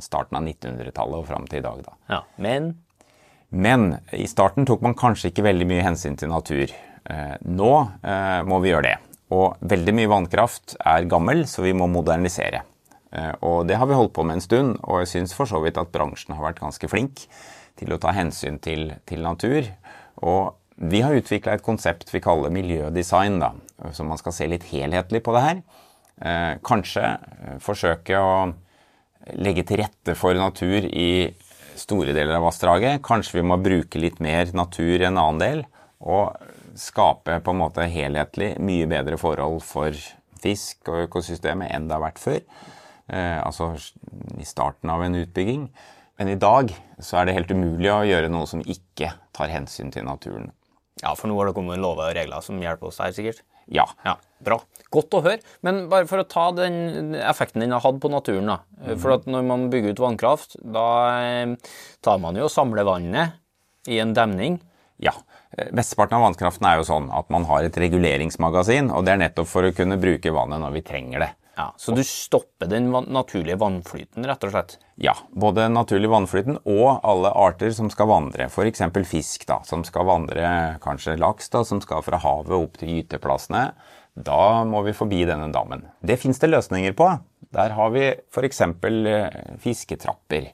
starten 0.04 0.40
av 0.40 0.48
1900-tallet 0.48 1.20
og 1.20 1.28
fram 1.28 1.48
til 1.52 1.60
i 1.60 1.66
dag. 1.66 1.84
da. 1.84 1.98
Ja, 2.16 2.22
Men 2.38 2.76
Men 3.50 4.00
i 4.12 4.26
starten 4.26 4.66
tok 4.66 4.82
man 4.82 4.96
kanskje 4.96 5.30
ikke 5.30 5.44
veldig 5.46 5.68
mye 5.70 5.84
hensyn 5.86 6.16
til 6.18 6.32
natur. 6.32 6.72
Eh, 7.06 7.36
nå 7.46 7.74
eh, 8.02 8.40
må 8.50 8.58
vi 8.64 8.72
gjøre 8.72 8.88
det. 8.88 8.96
Og 9.34 9.58
veldig 9.66 9.96
mye 9.98 10.12
vannkraft 10.12 10.78
er 10.80 11.10
gammel, 11.10 11.46
så 11.50 11.66
vi 11.66 11.74
må 11.78 11.88
modernisere. 11.90 12.64
Eh, 13.14 13.34
og 13.46 13.68
det 13.70 13.78
har 13.80 13.90
vi 13.90 13.98
holdt 13.98 14.16
på 14.16 14.26
med 14.28 14.40
en 14.40 14.46
stund, 14.46 14.76
og 14.84 15.04
jeg 15.04 15.14
syns 15.16 15.36
for 15.38 15.50
så 15.50 15.62
vidt 15.64 15.80
at 15.82 15.94
bransjen 15.94 16.36
har 16.36 16.46
vært 16.46 16.62
ganske 16.64 16.90
flink 16.92 17.26
til 17.80 17.94
å 17.94 18.00
ta 18.02 18.14
hensyn 18.16 18.60
til, 18.64 18.92
til 19.10 19.24
natur. 19.26 19.70
Og 20.26 20.54
vi 20.84 21.04
har 21.06 21.16
utvikla 21.16 21.58
et 21.58 21.66
konsept 21.66 22.12
vi 22.14 22.22
kaller 22.24 22.54
miljødesign, 22.54 23.40
da, 23.42 23.54
så 23.94 24.06
man 24.08 24.20
skal 24.22 24.36
se 24.36 24.50
litt 24.50 24.66
helhetlig 24.72 25.24
på 25.26 25.36
det 25.36 25.46
her. 25.46 25.64
Eh, 26.24 26.52
kanskje 26.66 27.06
eh, 27.06 27.58
forsøke 27.64 28.20
å 28.20 28.34
legge 29.40 29.64
til 29.68 29.80
rette 29.82 30.18
for 30.20 30.36
natur 30.36 30.86
i 30.90 31.32
store 31.80 32.14
deler 32.14 32.38
av 32.38 32.48
vassdraget. 32.50 33.02
Kanskje 33.06 33.40
vi 33.40 33.46
må 33.50 33.58
bruke 33.62 34.02
litt 34.02 34.20
mer 34.24 34.52
natur 34.54 34.98
i 34.98 35.08
en 35.08 35.18
annen 35.18 35.42
del, 35.42 35.64
og 36.04 36.36
skape 36.80 37.40
på 37.44 37.54
en 37.54 37.62
måte 37.62 37.88
helhetlig 37.90 38.54
mye 38.64 38.88
bedre 38.90 39.20
forhold 39.22 39.62
for 39.66 39.98
fisk 40.44 40.90
og 40.92 41.08
økosystemet 41.08 41.72
enn 41.74 41.88
det 41.88 41.96
har 41.98 42.04
vært 42.04 42.22
før. 42.22 42.42
Eh, 43.08 43.40
altså 43.44 43.74
i 44.40 44.48
starten 44.48 44.92
av 44.92 45.04
en 45.06 45.20
utbygging. 45.22 45.68
Men 46.20 46.30
i 46.30 46.40
dag 46.40 46.74
så 47.02 47.20
er 47.20 47.28
det 47.28 47.38
helt 47.38 47.54
umulig 47.54 47.90
å 47.92 48.04
gjøre 48.06 48.30
noe 48.32 48.50
som 48.50 48.62
ikke 48.62 49.14
tar 49.36 49.52
hensyn 49.54 49.92
til 49.94 50.06
naturen. 50.08 50.52
Ja, 51.02 51.16
for 51.18 51.28
nå 51.28 51.38
har 51.40 51.50
det 51.50 51.56
kommet 51.58 51.82
lover 51.82 52.12
og 52.12 52.16
regler 52.16 52.44
som 52.46 52.62
hjelper 52.62 52.92
oss 52.92 53.02
her, 53.02 53.16
sikkert. 53.16 53.42
Ja. 53.72 53.88
Ja, 54.06 54.18
Bra. 54.44 54.58
Godt 54.94 55.16
å 55.16 55.22
høre. 55.24 55.40
Men 55.66 55.88
bare 55.92 56.08
for 56.10 56.22
å 56.22 56.28
ta 56.28 56.50
den 56.56 57.16
effekten 57.16 57.64
den 57.64 57.74
har 57.74 57.82
hatt 57.84 58.00
på 58.04 58.12
naturen. 58.12 58.52
da. 58.52 58.60
For 59.00 59.16
at 59.16 59.28
når 59.30 59.46
man 59.48 59.70
bygger 59.72 59.96
ut 59.96 60.04
vannkraft, 60.04 60.58
da 60.60 60.88
eh, 61.24 61.56
tar 62.04 62.20
man 62.22 62.38
jo 62.38 62.50
og 62.50 62.54
samler 62.54 62.86
vannet 62.88 63.40
i 63.90 64.02
en 64.04 64.14
demning. 64.16 64.60
Ja. 65.02 65.16
Eh, 65.58 65.70
Mesteparten 65.76 66.18
av 66.18 66.28
vannkraften 66.28 66.68
er 66.70 66.82
jo 66.82 66.88
sånn 66.88 67.12
at 67.14 67.30
man 67.34 67.46
har 67.50 67.68
et 67.68 67.78
reguleringsmagasin, 67.78 68.92
og 68.94 69.06
det 69.06 69.16
er 69.16 69.24
nettopp 69.28 69.50
for 69.50 69.68
å 69.68 69.74
kunne 69.76 70.00
bruke 70.02 70.34
vannet 70.34 70.62
når 70.64 70.78
vi 70.78 70.86
trenger 70.86 71.26
det. 71.28 71.32
Ja, 71.56 71.68
Så 71.78 71.94
du 71.94 72.02
stopper 72.02 72.66
den 72.66 72.88
naturlige 72.90 73.60
vannflyten, 73.62 74.26
rett 74.26 74.44
og 74.44 74.56
slett. 74.56 74.80
Ja, 74.98 75.14
både 75.30 75.68
naturlig 75.70 76.10
vannflyten 76.10 76.58
og 76.66 77.04
alle 77.06 77.30
arter 77.30 77.70
som 77.78 77.92
skal 77.94 78.10
vandre. 78.10 78.48
F.eks. 78.50 78.82
fisk, 79.06 79.46
da, 79.46 79.60
som 79.64 79.84
skal 79.86 80.08
vandre, 80.10 80.48
kanskje 80.82 81.14
laks, 81.22 81.52
da, 81.54 81.62
som 81.64 81.82
skal 81.84 82.02
fra 82.02 82.18
havet 82.24 82.58
opp 82.58 82.80
til 82.82 82.96
gyteplassene. 82.96 83.68
Da 84.18 84.64
må 84.66 84.82
vi 84.86 84.98
forbi 84.98 85.24
denne 85.30 85.52
dammen. 85.54 85.86
Det 86.02 86.18
fins 86.22 86.42
det 86.42 86.50
løsninger 86.50 86.98
på. 86.98 87.12
Der 87.54 87.78
har 87.78 87.94
vi 87.94 88.08
f.eks. 88.34 88.62
fisketrapper. 89.62 90.50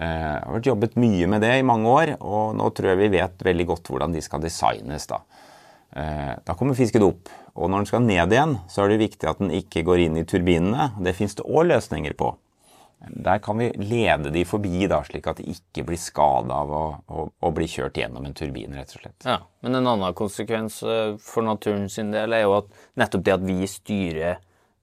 Eh, 0.00 0.06
Det 0.40 0.46
har 0.46 0.56
vært 0.56 0.70
jobbet 0.72 0.96
mye 0.96 1.26
med 1.28 1.42
det 1.44 1.52
i 1.60 1.66
mange 1.66 1.86
år, 1.92 2.14
og 2.24 2.56
nå 2.56 2.70
tror 2.72 2.94
jeg 2.94 3.02
vi 3.04 3.12
vet 3.18 3.42
veldig 3.44 3.66
godt 3.68 3.90
hvordan 3.92 4.12
de 4.16 4.20
skal 4.24 4.40
designes. 4.40 5.06
Da 5.06 5.20
Eh, 5.92 6.34
Da 6.44 6.54
kommer 6.54 6.74
fisken 6.78 7.02
opp, 7.02 7.28
og 7.56 7.68
når 7.70 7.78
den 7.82 7.86
skal 7.86 8.02
ned 8.04 8.30
igjen, 8.32 8.58
så 8.70 8.84
er 8.84 8.92
det 8.92 9.00
viktig 9.10 9.28
at 9.28 9.38
den 9.42 9.50
ikke 9.50 9.82
går 9.82 9.98
inn 10.06 10.16
i 10.20 10.22
turbinene. 10.24 10.92
Det 11.02 11.16
fins 11.16 11.34
det 11.34 11.44
òg 11.44 11.66
løsninger 11.66 12.14
på. 12.14 12.36
Der 13.08 13.38
kan 13.40 13.56
vi 13.58 13.70
lede 13.72 14.30
de 14.30 14.44
forbi, 14.44 14.86
da, 14.86 15.00
slik 15.02 15.26
at 15.26 15.38
de 15.40 15.48
ikke 15.50 15.86
blir 15.88 15.96
skada 15.98 16.52
av 16.52 16.70
å, 16.70 16.82
å, 17.08 17.24
å 17.42 17.50
bli 17.56 17.64
kjørt 17.66 17.96
gjennom 17.96 18.26
en 18.28 18.34
turbin, 18.36 18.74
rett 18.76 18.92
og 18.94 19.00
slett. 19.02 19.24
Ja, 19.24 19.38
Men 19.64 19.74
en 19.80 19.86
annen 19.88 20.14
konsekvens 20.14 20.82
eh, 20.84 21.16
for 21.18 21.42
naturen 21.42 21.88
sin 21.88 22.12
del 22.12 22.32
er 22.36 22.42
jo 22.44 22.58
at 22.58 22.68
nettopp 23.00 23.24
det 23.24 23.34
at 23.34 23.46
vi 23.48 23.66
styrer 23.66 24.38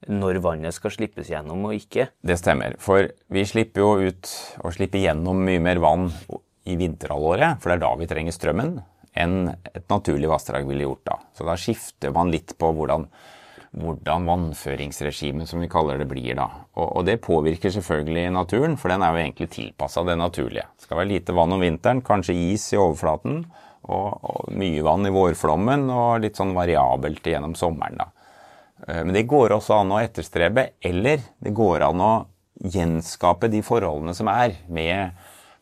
når 0.05 0.41
vannet 0.43 0.75
skal 0.75 0.93
slippes 0.93 1.31
gjennom 1.31 1.65
og 1.67 1.77
ikke. 1.77 2.09
Det 2.21 2.37
stemmer. 2.39 2.77
For 2.81 3.09
vi 3.33 3.45
slipper 3.49 3.83
jo 3.83 4.09
ut 4.09 4.33
og 4.63 4.75
slipper 4.75 5.01
gjennom 5.01 5.41
mye 5.47 5.63
mer 5.63 5.81
vann 5.83 6.11
i 6.67 6.75
vinterhalvåret, 6.77 7.61
for 7.61 7.71
det 7.71 7.79
er 7.79 7.85
da 7.85 7.95
vi 7.99 8.09
trenger 8.09 8.35
strømmen. 8.35 8.77
enn 9.17 9.47
et 9.73 9.87
naturlig 9.89 10.27
vassdrag 10.29 10.67
ville 10.69 10.85
gjort 10.85 11.07
da. 11.09 11.15
Så 11.33 11.45
da 11.47 11.55
skifter 11.57 12.11
man 12.13 12.29
litt 12.29 12.51
på 12.61 12.67
hvordan, 12.69 13.07
hvordan 13.81 14.27
vannføringsregimet, 14.29 15.49
som 15.49 15.63
vi 15.63 15.69
kaller 15.71 15.97
det, 15.97 16.05
blir 16.05 16.35
da. 16.37 16.45
Og, 16.75 16.85
og, 16.85 17.05
det 17.07 17.15
påvirker 17.25 17.73
selvfølgelig 17.73 18.27
naturen, 18.35 18.77
for 18.77 18.93
den 18.93 19.01
er 19.01 19.15
jo 19.15 19.23
egentlig 19.23 19.49
tilpassa 19.55 20.03
det 20.05 20.19
naturlige. 20.21 20.67
Det 20.77 20.85
skal 20.85 21.01
være 21.01 21.11
lite 21.15 21.33
vann 21.33 21.55
om 21.55 21.65
vinteren, 21.65 22.03
kanskje 22.05 22.37
is 22.51 22.67
i 22.75 22.77
overflaten, 22.77 23.41
og, 23.89 24.21
og 24.21 24.53
mye 24.53 24.85
vann 24.85 25.09
i 25.09 25.15
vårflommen, 25.15 25.89
og 25.89 26.21
litt 26.21 26.37
sånn 26.37 26.53
variabelt 26.53 27.25
gjennom 27.25 27.57
sommeren. 27.57 27.97
da. 28.03 28.11
Eh, 28.85 29.03
men 29.03 29.15
det 29.15 29.27
går 29.29 29.55
også 29.57 29.81
an 29.81 29.95
å 29.95 30.01
etterstrebe, 30.03 30.69
eller 30.85 31.23
det 31.43 31.55
går 31.57 31.87
an 31.87 32.03
å 32.03 32.13
gjenskape 32.57 33.49
de 33.53 33.61
forholdene 33.65 34.15
som 34.17 34.29
er, 34.33 34.57
med 34.69 35.17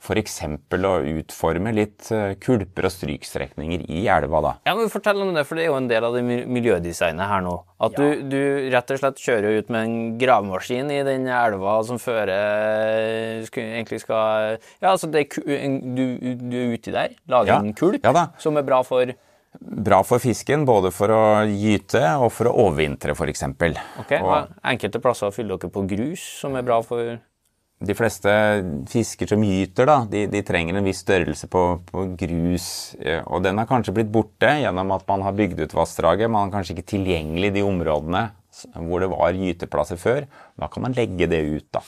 f.eks. 0.06 0.36
å 0.46 0.94
utforme 1.18 1.72
litt 1.74 2.10
eh, 2.14 2.36
kulper 2.42 2.88
og 2.88 2.94
strykstrekninger 2.94 3.86
i 3.90 4.04
elva. 4.12 4.42
da. 4.44 4.54
Ja, 4.68 4.76
men 4.78 4.92
Fortell 4.94 5.22
om 5.24 5.34
det, 5.34 5.46
for 5.48 5.58
det 5.58 5.66
er 5.66 5.72
jo 5.72 5.80
en 5.80 5.90
del 5.90 6.06
av 6.06 6.16
det 6.16 6.22
miljødesignet 6.26 7.32
her 7.32 7.44
nå. 7.46 7.56
At 7.86 7.98
ja. 7.98 8.06
du, 8.06 8.26
du, 8.30 8.40
rett 8.74 8.94
og 8.94 9.02
slett 9.02 9.24
kjører 9.24 9.60
ut 9.60 9.72
med 9.74 9.88
en 9.88 9.98
gravemaskin 10.22 10.92
i 10.94 11.02
den 11.08 11.28
elva 11.32 11.80
som 11.88 12.00
fører 12.02 13.46
egentlig 13.50 14.02
skal 14.04 14.60
Ja, 14.80 14.94
altså 14.94 15.10
det, 15.12 15.28
du, 15.42 16.06
du 16.40 16.58
er 16.60 16.76
uti 16.76 16.94
der, 16.94 17.18
lager 17.32 17.56
ja. 17.56 17.62
en 17.64 17.76
kulp 17.78 18.06
ja, 18.06 18.30
som 18.42 18.60
er 18.60 18.68
bra 18.68 18.84
for 18.86 19.16
Bra 19.60 20.02
for 20.08 20.24
fisken, 20.24 20.66
både 20.68 20.92
for 20.96 21.14
å 21.14 21.22
gyte 21.50 22.02
og 22.20 22.32
for 22.34 22.50
å 22.50 22.56
overvintre, 22.66 23.16
f.eks. 23.16 23.46
Okay, 24.06 24.20
og, 24.20 24.52
enkelte 24.66 25.02
plasser 25.04 25.34
fyller 25.36 25.62
dere 25.62 25.74
på 25.74 25.86
grus, 25.90 26.26
som 26.42 26.58
er 26.58 26.66
bra 26.68 26.82
for 26.86 27.18
de 27.86 27.96
fleste 27.98 28.32
fisker 28.88 29.30
som 29.30 29.44
gyter, 29.44 29.88
da, 29.90 29.98
de, 30.10 30.24
de 30.32 30.42
trenger 30.48 30.78
en 30.80 30.88
viss 30.88 31.02
størrelse 31.04 31.50
på, 31.52 31.64
på, 31.90 32.06
grus. 32.18 32.68
Og 33.28 33.44
den 33.44 33.60
har 33.60 33.68
kanskje 33.70 33.94
blitt 33.98 34.12
borte 34.14 34.54
gjennom 34.62 34.94
at 34.96 35.04
man 35.10 35.26
har 35.26 35.36
bygd 35.36 35.60
ut 35.66 35.76
vassdraget. 35.76 36.32
Man 36.32 36.48
har 36.48 36.56
kanskje 36.56 36.78
ikke 36.78 36.94
tilgjengelig 36.96 37.52
de 37.58 37.66
områdene 37.68 38.30
hvor 38.88 39.04
det 39.04 39.12
var 39.12 39.36
gyteplasser 39.36 40.00
før. 40.00 40.30
Da 40.56 40.72
kan 40.72 40.88
man 40.88 40.96
legge 40.96 41.28
det 41.28 41.42
ut, 41.44 41.68
da. 41.76 41.84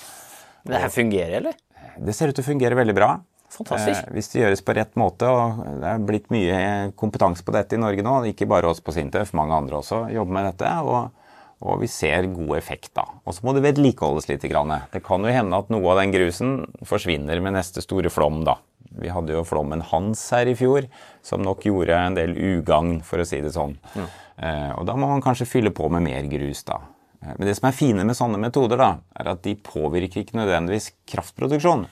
Det 0.67 0.83
her 0.83 0.91
fungerer, 0.91 1.37
eller? 1.39 1.55
Det 1.97 2.13
ser 2.13 2.29
ut 2.29 2.37
til 2.37 2.43
å 2.43 2.49
fungere 2.51 2.77
veldig 2.77 2.95
bra. 2.97 3.13
Fantastisk. 3.53 4.07
Eh, 4.09 4.13
hvis 4.15 4.31
det 4.33 4.41
gjøres 4.41 4.63
på 4.65 4.75
rett 4.75 4.97
måte. 4.99 5.29
og 5.31 5.61
Det 5.81 5.91
er 5.93 6.03
blitt 6.03 6.27
mye 6.33 6.57
kompetanse 6.99 7.45
på 7.47 7.55
dette 7.55 7.77
i 7.77 7.81
Norge 7.81 8.03
nå. 8.03 8.19
Ikke 8.33 8.49
bare 8.49 8.69
oss 8.69 8.83
på 8.83 8.95
Sintef, 8.95 9.31
mange 9.37 9.55
andre 9.55 9.79
også 9.79 10.07
jobber 10.13 10.39
med 10.39 10.51
dette. 10.51 10.73
og 10.83 11.13
og 11.57 11.79
vi 11.81 11.87
ser 11.89 12.27
god 12.29 12.53
effekt 12.59 12.91
da. 12.93 13.03
Og 13.25 13.33
så 13.33 13.41
må 13.45 13.53
det 13.55 13.63
vedlikeholdes 13.65 14.27
litt. 14.29 14.43
Det 14.45 15.01
kan 15.05 15.23
jo 15.25 15.33
hende 15.33 15.57
at 15.57 15.71
noe 15.73 15.89
av 15.89 16.01
den 16.03 16.13
grusen 16.13 16.51
forsvinner 16.85 17.41
med 17.41 17.55
neste 17.57 17.81
store 17.81 18.11
flom, 18.13 18.43
da. 18.45 18.59
Vi 18.97 19.09
hadde 19.11 19.33
jo 19.33 19.45
flommen 19.45 19.81
Hans 19.89 20.21
her 20.33 20.49
i 20.49 20.55
fjor, 20.57 20.85
som 21.25 21.41
nok 21.43 21.65
gjorde 21.67 21.97
en 21.97 22.17
del 22.17 22.35
ugagn, 22.37 23.01
for 23.05 23.21
å 23.21 23.25
si 23.27 23.41
det 23.43 23.55
sånn. 23.55 23.75
Ja. 23.97 24.05
Eh, 24.37 24.71
og 24.77 24.85
da 24.87 24.95
må 24.97 25.09
man 25.09 25.23
kanskje 25.25 25.49
fylle 25.49 25.73
på 25.75 25.89
med 25.91 26.05
mer 26.05 26.29
grus, 26.29 26.61
da. 26.67 26.79
Eh, 27.23 27.33
men 27.33 27.49
det 27.49 27.57
som 27.57 27.67
er 27.69 27.77
fine 27.77 28.05
med 28.07 28.17
sånne 28.17 28.39
metoder, 28.41 28.79
da, 28.79 28.91
er 29.17 29.33
at 29.33 29.43
de 29.45 29.57
påvirker 29.57 30.23
ikke 30.23 30.37
nødvendigvis 30.39 30.91
kraftproduksjon. 31.09 31.87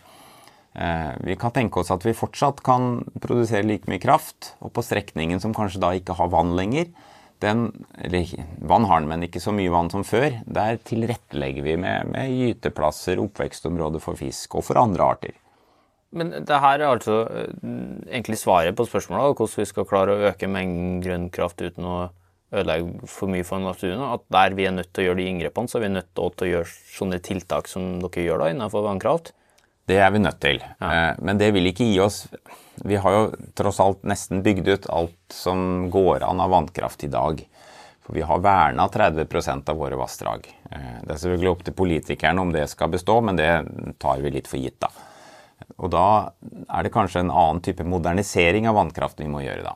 Eh, 0.75 1.11
vi 1.23 1.35
kan 1.39 1.53
tenke 1.55 1.79
oss 1.79 1.91
at 1.93 2.03
vi 2.03 2.15
fortsatt 2.15 2.59
kan 2.65 2.99
produsere 3.23 3.63
like 3.67 3.87
mye 3.87 4.01
kraft, 4.03 4.53
og 4.59 4.73
på 4.75 4.83
strekningen 4.83 5.39
som 5.39 5.55
kanskje 5.55 5.79
da 5.83 5.93
ikke 5.95 6.17
har 6.19 6.33
vann 6.33 6.51
lenger, 6.57 6.89
den, 7.43 7.67
eller 7.99 8.27
vann 8.63 8.87
har 8.89 9.01
den, 9.01 9.09
men 9.11 9.23
ikke 9.27 9.43
så 9.43 9.53
mye 9.55 9.71
vann 9.71 9.91
som 9.91 10.05
før. 10.07 10.41
Der 10.47 10.79
tilrettelegger 10.87 11.63
vi 11.65 11.77
med, 11.79 12.11
med 12.11 12.31
gyteplasser, 12.31 13.21
oppvekstområder 13.23 14.03
for 14.03 14.19
fisk 14.19 14.57
og 14.59 14.67
for 14.67 14.79
andre 14.81 15.07
arter. 15.15 15.39
Men 16.15 16.31
det 16.47 16.59
her 16.63 16.79
er 16.79 16.89
altså 16.89 17.21
eh, 17.27 17.63
egentlig 18.11 18.39
svaret 18.39 18.75
på 18.75 18.87
spørsmålet 18.87 19.35
hvordan 19.35 19.63
vi 19.63 19.69
skal 19.71 19.87
klare 19.87 20.15
å 20.15 20.29
øke 20.31 20.51
mengden 20.51 21.01
grønn 21.03 21.31
kraft 21.33 21.63
uten 21.63 21.87
å 21.87 21.95
ødelegge 22.55 23.09
for 23.11 23.31
mye 23.31 23.47
for 23.47 23.63
naturen. 23.63 24.03
At 24.11 24.27
der 24.31 24.55
vi 24.59 24.67
er 24.67 24.75
nødt 24.75 24.91
til 24.91 25.05
å 25.05 25.09
gjøre 25.09 25.21
de 25.23 25.31
inngrepene, 25.31 25.71
så 25.71 25.79
er 25.79 25.87
vi 25.87 25.95
nødt 25.95 26.11
til 26.15 26.47
å 26.47 26.51
gjøre 26.51 26.71
sånne 26.97 27.23
tiltak 27.23 27.71
som 27.71 27.97
dere 28.03 28.27
gjør 28.27 28.43
da 28.43 28.51
innenfor 28.53 28.85
vannkraft. 28.87 29.33
Det 29.85 29.97
er 30.01 30.11
vi 30.11 30.21
nødt 30.21 30.39
til. 30.41 30.61
Ja. 30.79 30.91
Eh, 30.91 31.17
men 31.21 31.39
det 31.41 31.51
vil 31.53 31.69
ikke 31.69 31.85
gi 31.85 31.99
oss 32.01 32.25
Vi 32.85 32.97
har 32.99 33.13
jo 33.13 33.25
tross 33.55 33.79
alt 33.79 34.01
nesten 34.03 34.41
bygd 34.43 34.67
ut 34.67 34.87
alt 34.91 35.17
som 35.31 35.87
går 35.93 36.25
an 36.27 36.41
av 36.43 36.51
vannkraft 36.51 37.05
i 37.07 37.11
dag. 37.11 37.39
For 38.05 38.13
vi 38.17 38.25
har 38.27 38.41
verna 38.43 38.85
30 38.91 39.69
av 39.71 39.77
våre 39.79 39.97
vassdrag. 39.97 40.49
Eh, 40.69 40.97
det 41.05 41.13
er 41.13 41.21
selvfølgelig 41.21 41.51
opp 41.53 41.63
til 41.65 41.77
politikerne 41.77 42.41
om 42.41 42.51
det 42.53 42.67
skal 42.69 42.91
bestå, 42.93 43.21
men 43.23 43.39
det 43.39 43.49
tar 44.01 44.19
vi 44.21 44.33
litt 44.35 44.49
for 44.51 44.61
gitt, 44.61 44.77
da. 44.83 44.91
Og 45.79 45.89
da 45.93 46.07
er 46.67 46.83
det 46.83 46.93
kanskje 46.93 47.23
en 47.23 47.31
annen 47.31 47.63
type 47.63 47.85
modernisering 47.87 48.67
av 48.69 48.75
vannkraft 48.77 49.21
vi 49.23 49.29
må 49.31 49.41
gjøre, 49.45 49.63
da. 49.65 49.73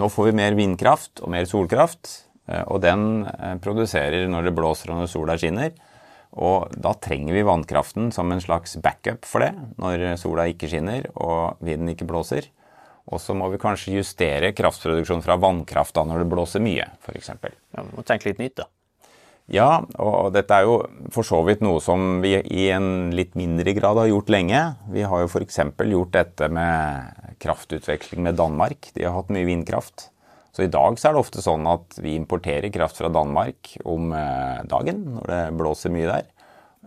Nå 0.00 0.08
får 0.12 0.30
vi 0.30 0.38
mer 0.40 0.56
vindkraft 0.56 1.22
og 1.22 1.30
mer 1.36 1.46
solkraft, 1.48 2.10
eh, 2.48 2.64
og 2.64 2.80
den 2.82 3.28
produserer 3.62 4.26
når 4.32 4.48
det 4.48 4.56
blåser 4.56 4.94
og 4.94 5.02
når 5.02 5.12
sola 5.12 5.36
skinner. 5.38 5.76
Og 6.36 6.68
da 6.76 6.92
trenger 7.00 7.34
vi 7.34 7.46
vannkraften 7.46 8.10
som 8.14 8.30
en 8.32 8.42
slags 8.42 8.76
backup 8.84 9.24
for 9.26 9.42
det, 9.42 9.54
når 9.80 10.18
sola 10.20 10.44
ikke 10.50 10.68
skinner 10.70 11.08
og 11.16 11.60
vinden 11.64 11.94
ikke 11.94 12.08
blåser. 12.08 12.50
Og 13.08 13.22
så 13.22 13.32
må 13.36 13.48
vi 13.48 13.60
kanskje 13.60 13.96
justere 13.96 14.52
kraftproduksjonen 14.56 15.24
fra 15.24 15.38
vannkraft 15.40 15.96
da 15.96 16.04
når 16.04 16.22
det 16.22 16.32
blåser 16.34 16.62
mye, 16.64 16.90
f.eks. 17.00 17.30
Ja, 17.32 17.80
vi 17.80 17.96
må 17.96 18.04
tenke 18.04 18.28
litt 18.28 18.42
nytt, 18.42 18.58
da. 18.60 18.68
Ja, 19.48 19.78
og 19.96 20.34
dette 20.34 20.52
er 20.52 20.66
jo 20.68 20.74
for 21.14 21.24
så 21.24 21.38
vidt 21.46 21.62
noe 21.64 21.80
som 21.80 22.18
vi 22.20 22.34
i 22.36 22.66
en 22.68 23.08
litt 23.16 23.32
mindre 23.38 23.72
grad 23.78 23.96
har 23.96 24.10
gjort 24.10 24.28
lenge. 24.34 24.60
Vi 24.92 25.06
har 25.08 25.24
jo 25.24 25.30
f.eks. 25.30 25.62
gjort 25.88 26.12
dette 26.12 26.50
med 26.52 27.32
kraftutveksling 27.40 28.20
med 28.26 28.36
Danmark. 28.36 28.90
De 28.92 29.06
har 29.06 29.16
hatt 29.16 29.32
mye 29.32 29.48
vindkraft. 29.48 30.10
Så 30.58 30.64
i 30.66 30.70
dag 30.74 30.96
så 30.98 31.06
er 31.06 31.14
det 31.14 31.20
ofte 31.22 31.38
sånn 31.38 31.66
at 31.70 32.00
vi 32.02 32.16
importerer 32.18 32.72
kraft 32.74 32.98
fra 32.98 33.06
Danmark 33.14 33.76
om 33.86 34.08
eh, 34.10 34.64
dagen 34.66 35.04
når 35.14 35.28
det 35.30 35.42
blåser 35.54 35.92
mye 35.94 36.08
der. 36.08 36.24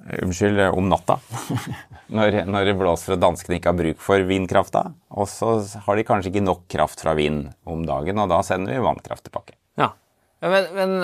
Eh, 0.10 0.26
unnskyld, 0.26 0.60
eh, 0.60 0.76
om 0.76 0.90
natta. 0.92 1.16
når, 2.18 2.42
når, 2.52 2.68
det 2.68 2.74
blåser 2.82 3.16
og 3.16 3.22
danskene 3.24 3.62
ikke 3.62 3.72
har 3.72 3.78
bruk 3.80 4.04
for 4.04 4.28
vindkrafta. 4.28 4.82
Og 5.16 5.32
så 5.32 5.54
har 5.86 5.96
de 5.96 6.06
kanskje 6.10 6.34
ikke 6.34 6.44
nok 6.44 6.68
kraft 6.76 7.06
fra 7.06 7.16
vind 7.16 7.48
om 7.64 7.88
dagen, 7.88 8.20
og 8.20 8.28
da 8.34 8.42
sender 8.44 8.76
vi 8.76 8.84
vannkraft 8.90 9.30
tilbake. 9.30 9.56
Ja. 9.80 9.94
Men, 10.44 10.68
men, 10.76 11.00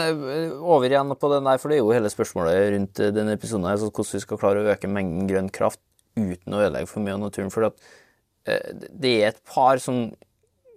over 0.59 0.91
igjen 0.91 1.15
på 1.15 1.31
den 1.37 1.47
der, 1.47 1.63
for 1.63 1.71
det 1.71 1.79
er 1.79 1.85
jo 1.85 1.95
hele 1.95 2.11
spørsmålet 2.11 2.71
rundt 2.75 3.05
denne 3.15 3.39
episoden 3.39 3.71
her, 3.71 3.79
hvordan 3.79 4.11
vi 4.11 4.25
skal 4.27 4.43
klare 4.43 4.65
å 4.65 4.75
øke 4.75 4.91
mengden 4.91 5.31
grønn 5.31 5.51
kraft 5.55 5.79
uten 6.19 6.51
å 6.51 6.65
ødelegge 6.65 6.91
for 6.91 7.07
mye 7.07 7.15
av 7.15 7.23
naturen. 7.29 7.53
For 7.53 7.71
det 8.43 9.19
er 9.21 9.29
et 9.31 9.45
par 9.47 9.79
sånn 9.79 10.09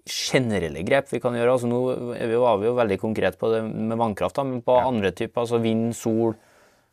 generelle 0.08 0.84
grep 0.86 1.10
vi 1.12 1.20
kan 1.22 1.34
gjøre. 1.36 1.56
Altså, 1.56 1.70
nå 1.70 1.80
var 2.44 2.60
vi 2.60 2.68
jo 2.68 2.76
veldig 2.78 3.00
konkret 3.02 3.38
på 3.40 3.50
det 3.52 3.64
med 3.66 3.98
vannkraft, 4.00 4.40
men 4.44 4.62
på 4.64 4.78
ja. 4.78 4.86
andre 4.88 5.12
typer, 5.12 5.44
altså 5.44 5.60
vind, 5.62 5.90
sol 5.96 6.36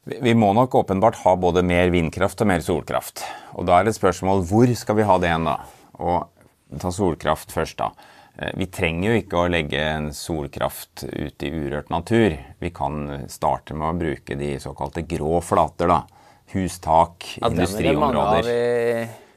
vi, 0.08 0.34
må 0.34 0.54
nok 0.56 0.76
åpenbart 0.76 1.20
ha 1.26 1.36
både 1.36 1.64
mer 1.68 1.90
vindkraft 1.92 2.42
og 2.44 2.48
mer 2.48 2.64
solkraft. 2.64 3.26
Og 3.60 3.68
da 3.68 3.76
er 3.78 3.86
det 3.86 3.92
et 3.92 4.00
spørsmål 4.00 4.46
hvor 4.48 4.72
skal 4.80 5.00
vi 5.00 5.08
ha 5.08 5.18
det 5.20 5.32
hen, 5.34 5.48
da? 5.50 5.58
Og 6.00 6.80
ta 6.80 6.92
solkraft 6.96 7.52
først, 7.52 7.82
da. 7.82 7.92
Eh, 8.38 8.54
vi 8.60 8.70
trenger 8.72 9.10
jo 9.10 9.22
ikke 9.22 9.42
å 9.42 9.50
legge 9.52 9.82
en 9.82 10.12
solkraft 10.16 11.04
ut 11.04 11.44
i 11.44 11.52
urørt 11.52 11.92
natur. 11.92 12.38
Vi 12.64 12.72
kan 12.76 13.28
starte 13.32 13.76
med 13.76 13.90
å 13.90 14.00
bruke 14.00 14.40
de 14.40 14.54
såkalte 14.64 15.04
grå 15.10 15.42
flater, 15.44 15.92
da. 15.92 16.04
Hustak, 16.54 17.34
ja, 17.42 17.52
industriområder. 17.52 18.52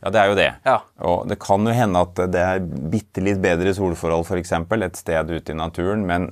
Ja, 0.01 0.13
det 0.13 0.21
er 0.21 0.31
jo 0.31 0.37
det. 0.39 0.51
Ja. 0.65 0.77
Og 1.05 1.27
det 1.29 1.37
kan 1.43 1.67
jo 1.67 1.75
hende 1.77 2.05
at 2.07 2.21
det 2.33 2.41
er 2.41 2.63
bitte 2.63 3.25
litt 3.25 3.41
bedre 3.43 3.75
solforhold 3.77 4.25
f.eks. 4.25 4.55
et 4.57 5.01
sted 5.01 5.33
ute 5.33 5.53
i 5.53 5.59
naturen, 5.59 6.07
men 6.09 6.31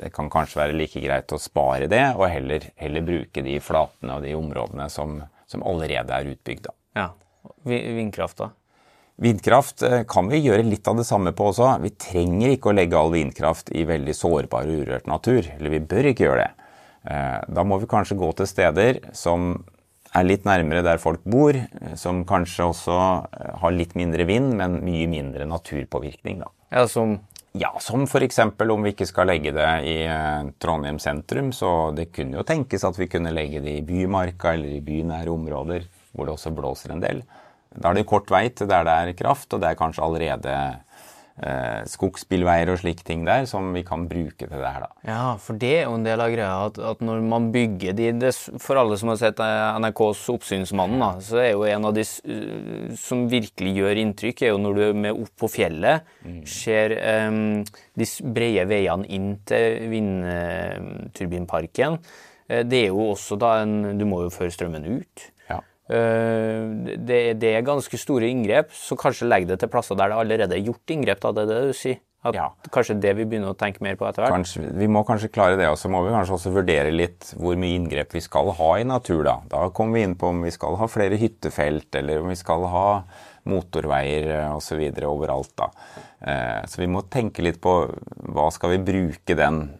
det 0.00 0.10
kan 0.16 0.30
kanskje 0.32 0.62
være 0.62 0.78
like 0.78 1.02
greit 1.02 1.32
å 1.34 1.38
spare 1.40 1.88
det, 1.90 2.02
og 2.16 2.26
heller, 2.32 2.64
heller 2.80 3.04
bruke 3.04 3.44
de 3.44 3.58
flatene 3.62 4.16
og 4.16 4.24
de 4.24 4.34
områdene 4.34 4.88
som, 4.90 5.20
som 5.46 5.64
allerede 5.66 6.16
er 6.16 6.32
utbygd. 6.32 6.70
Ja. 6.96 7.10
Vindkraft, 7.68 8.40
da? 8.40 8.50
Vindkraft 9.20 9.82
eh, 9.84 10.02
kan 10.08 10.30
vi 10.32 10.40
gjøre 10.40 10.64
litt 10.64 10.88
av 10.88 10.96
det 10.96 11.04
samme 11.04 11.34
på 11.36 11.50
også. 11.50 11.74
Vi 11.82 11.92
trenger 12.00 12.54
ikke 12.54 12.70
å 12.70 12.76
legge 12.76 12.96
all 12.96 13.12
vindkraft 13.12 13.68
i 13.76 13.84
veldig 13.88 14.14
sårbar 14.16 14.68
og 14.68 14.80
urørt 14.80 15.10
natur. 15.10 15.44
Eller 15.58 15.74
vi 15.74 15.82
bør 15.90 16.08
ikke 16.08 16.24
gjøre 16.24 16.46
det. 16.46 16.68
Eh, 17.12 17.36
da 17.52 17.64
må 17.68 17.76
vi 17.82 17.90
kanskje 17.90 18.16
gå 18.20 18.30
til 18.38 18.48
steder 18.48 19.02
som 19.16 19.52
er 20.16 20.26
litt 20.26 20.46
nærmere 20.48 20.82
der 20.86 21.00
folk 21.02 21.22
bor, 21.28 21.56
eh, 21.56 21.96
som 21.98 22.24
kanskje 22.28 22.70
også 22.70 22.96
eh, 22.96 23.50
har 23.62 23.74
litt 23.74 23.96
mindre 23.98 24.26
vind, 24.28 24.54
men 24.58 24.80
mye 24.86 25.08
mindre 25.10 25.46
naturpåvirkning. 25.50 26.42
Da. 26.44 26.50
Ja, 26.70 26.86
som 26.90 27.18
ja, 27.58 27.72
som 27.82 28.04
f.eks. 28.06 28.38
om 28.38 28.84
vi 28.86 28.92
ikke 28.92 29.08
skal 29.08 29.26
legge 29.26 29.50
det 29.50 29.70
i 29.90 29.96
eh, 30.06 30.50
Trondheim 30.62 31.00
sentrum, 31.02 31.50
så 31.50 31.90
det 31.96 32.12
kunne 32.14 32.38
jo 32.38 32.46
tenkes 32.46 32.84
at 32.86 32.98
vi 32.98 33.08
kunne 33.10 33.32
legge 33.34 33.62
det 33.64 33.80
i 33.80 33.86
bymarka 33.86 34.54
eller 34.54 34.76
i 34.76 34.84
bynære 34.84 35.32
områder 35.34 35.88
hvor 36.12 36.26
det 36.26 36.36
også 36.36 36.52
blåser 36.54 36.94
en 36.94 37.02
del. 37.02 37.24
Da 37.70 37.90
er 37.90 37.98
det 37.98 38.06
kort 38.10 38.30
vei 38.30 38.48
til 38.54 38.70
der 38.70 38.86
det 38.86 38.94
er 38.94 39.18
kraft, 39.18 39.50
og 39.54 39.62
det 39.62 39.70
er 39.70 39.78
kanskje 39.78 40.06
allerede 40.06 40.54
eh, 41.42 41.82
skogsbilveier 41.88 42.68
og 42.72 42.78
slike 42.82 43.04
ting 43.06 43.24
der 43.26 43.46
som 43.50 43.72
vi 43.74 43.82
kan 43.86 44.08
bruke 44.10 44.46
til 44.46 44.50
det 44.52 44.60
her. 44.66 44.80
da. 44.84 44.88
Ja, 45.08 45.36
for 45.40 45.52
det 45.60 45.72
er 45.78 45.84
jo 45.88 45.94
en 45.98 46.04
del 46.06 46.20
av 46.20 46.30
greia 46.32 46.66
at, 46.68 46.76
at 46.92 46.98
når 47.04 47.18
man 47.26 47.52
bygger 47.54 47.92
de 47.96 48.06
det, 48.20 48.32
For 48.60 48.74
alle 48.80 48.96
som 49.00 49.08
har 49.12 49.18
sett 49.20 49.38
eh, 49.40 49.78
NRKs 49.80 50.22
Oppsynsmannen, 50.34 51.00
da, 51.00 51.10
så 51.24 51.36
er 51.42 51.50
jo 51.52 51.62
en 51.68 51.84
av 51.88 51.92
de 51.96 52.04
uh, 52.04 52.08
som 53.00 53.18
virkelig 53.30 53.72
gjør 53.80 53.96
inntrykk, 54.04 54.38
er 54.42 54.48
jo 54.54 54.58
når 54.62 54.72
du 54.76 54.80
er 54.88 54.94
med 55.06 55.12
opp 55.24 55.34
på 55.40 55.46
fjellet, 55.50 55.96
ser 56.48 56.88
em, 57.00 57.40
de 57.96 58.06
brede 58.34 58.66
veiene 58.70 59.06
inn 59.08 59.30
til 59.48 59.64
vindturbinparken. 59.92 61.92
Eh, 62.48 62.62
Det 62.66 62.78
er 62.84 62.88
jo 62.90 63.00
også 63.12 63.36
da 63.38 63.60
en 63.62 63.98
Du 63.98 64.04
må 64.08 64.22
jo 64.24 64.30
føre 64.34 64.50
strømmen 64.50 64.84
ut. 65.00 65.16
Eh, 65.90 66.96
Det, 66.96 67.18
det 67.40 67.54
er 67.56 67.66
ganske 67.66 67.98
store 67.98 68.28
inngrep, 68.30 68.70
så 68.72 68.96
kanskje 68.96 69.26
legg 69.28 69.48
det 69.50 69.58
til 69.60 69.68
plasser 69.72 69.98
der 69.98 70.12
det 70.12 70.20
allerede 70.22 70.54
er 70.56 70.64
gjort 70.64 70.86
inngrep. 70.94 71.20
da, 71.20 71.32
det 71.32 71.42
er 71.42 71.50
det 71.54 71.66
du 71.72 71.76
sier? 71.76 71.98
At 72.22 72.34
Ja. 72.36 72.50
Kanskje 72.70 73.00
det 73.00 73.14
vi 73.16 73.24
begynner 73.24 73.54
å 73.54 73.56
tenke 73.56 73.80
mer 73.80 73.96
på 73.96 74.04
etter 74.06 74.20
hvert? 74.22 74.34
Kanskje, 74.34 74.60
vi 74.76 74.86
må 74.86 75.00
kanskje 75.08 75.30
klare 75.32 75.56
det, 75.56 75.66
og 75.66 75.78
så 75.80 75.88
må 75.88 76.02
vi 76.04 76.12
kanskje 76.12 76.34
også 76.36 76.52
vurdere 76.52 76.92
litt 76.92 77.32
hvor 77.40 77.56
mye 77.56 77.78
inngrep 77.78 78.12
vi 78.12 78.20
skal 78.20 78.50
ha 78.52 78.74
i 78.76 78.84
natur. 78.84 79.24
Da 79.24 79.38
Da 79.48 79.70
kommer 79.70 79.94
vi 79.94 80.02
inn 80.04 80.14
på 80.16 80.28
om 80.28 80.42
vi 80.42 80.50
skal 80.50 80.76
ha 80.76 80.86
flere 80.86 81.16
hyttefelt, 81.16 81.88
eller 81.96 82.20
om 82.20 82.28
vi 82.28 82.36
skal 82.36 82.66
ha 82.68 83.04
motorveier 83.46 84.52
osv. 84.54 84.80
overalt. 85.08 85.54
da. 85.56 85.70
Eh, 86.20 86.66
Så 86.66 86.76
vi 86.82 86.86
må 86.86 87.02
tenke 87.08 87.42
litt 87.42 87.60
på 87.60 87.88
hva 88.28 88.50
skal 88.52 88.76
vi 88.76 88.92
bruke 88.92 89.34
den, 89.36 89.78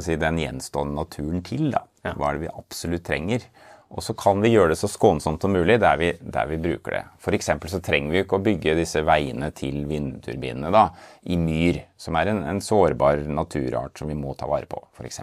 si, 0.00 0.16
den 0.16 0.36
gjenstående 0.38 0.94
naturen 0.94 1.42
til. 1.42 1.70
da. 1.70 1.82
Hva 2.02 2.30
er 2.30 2.32
det 2.38 2.48
vi 2.48 2.58
absolutt 2.58 3.04
trenger? 3.04 3.40
Og 3.94 4.02
så 4.02 4.14
kan 4.18 4.42
vi 4.42 4.50
gjøre 4.50 4.72
det 4.72 4.78
så 4.80 4.90
skånsomt 4.90 5.44
som 5.44 5.54
mulig 5.54 5.78
der 5.82 5.98
vi, 6.00 6.10
der 6.18 6.50
vi 6.50 6.58
bruker 6.58 6.96
det. 6.96 7.02
F.eks. 7.22 7.50
så 7.70 7.80
trenger 7.84 8.10
vi 8.10 8.22
ikke 8.24 8.40
å 8.40 8.44
bygge 8.44 8.76
disse 8.80 9.04
veiene 9.06 9.52
til 9.54 9.84
vindturbinene 9.90 10.72
da, 10.74 10.88
i 11.30 11.38
myr, 11.38 11.84
som 11.96 12.18
er 12.18 12.32
en, 12.32 12.42
en 12.50 12.62
sårbar 12.64 13.22
naturart 13.30 13.98
som 14.00 14.10
vi 14.10 14.18
må 14.18 14.34
ta 14.38 14.50
vare 14.50 14.66
på, 14.70 14.82
f.eks. 14.98 15.22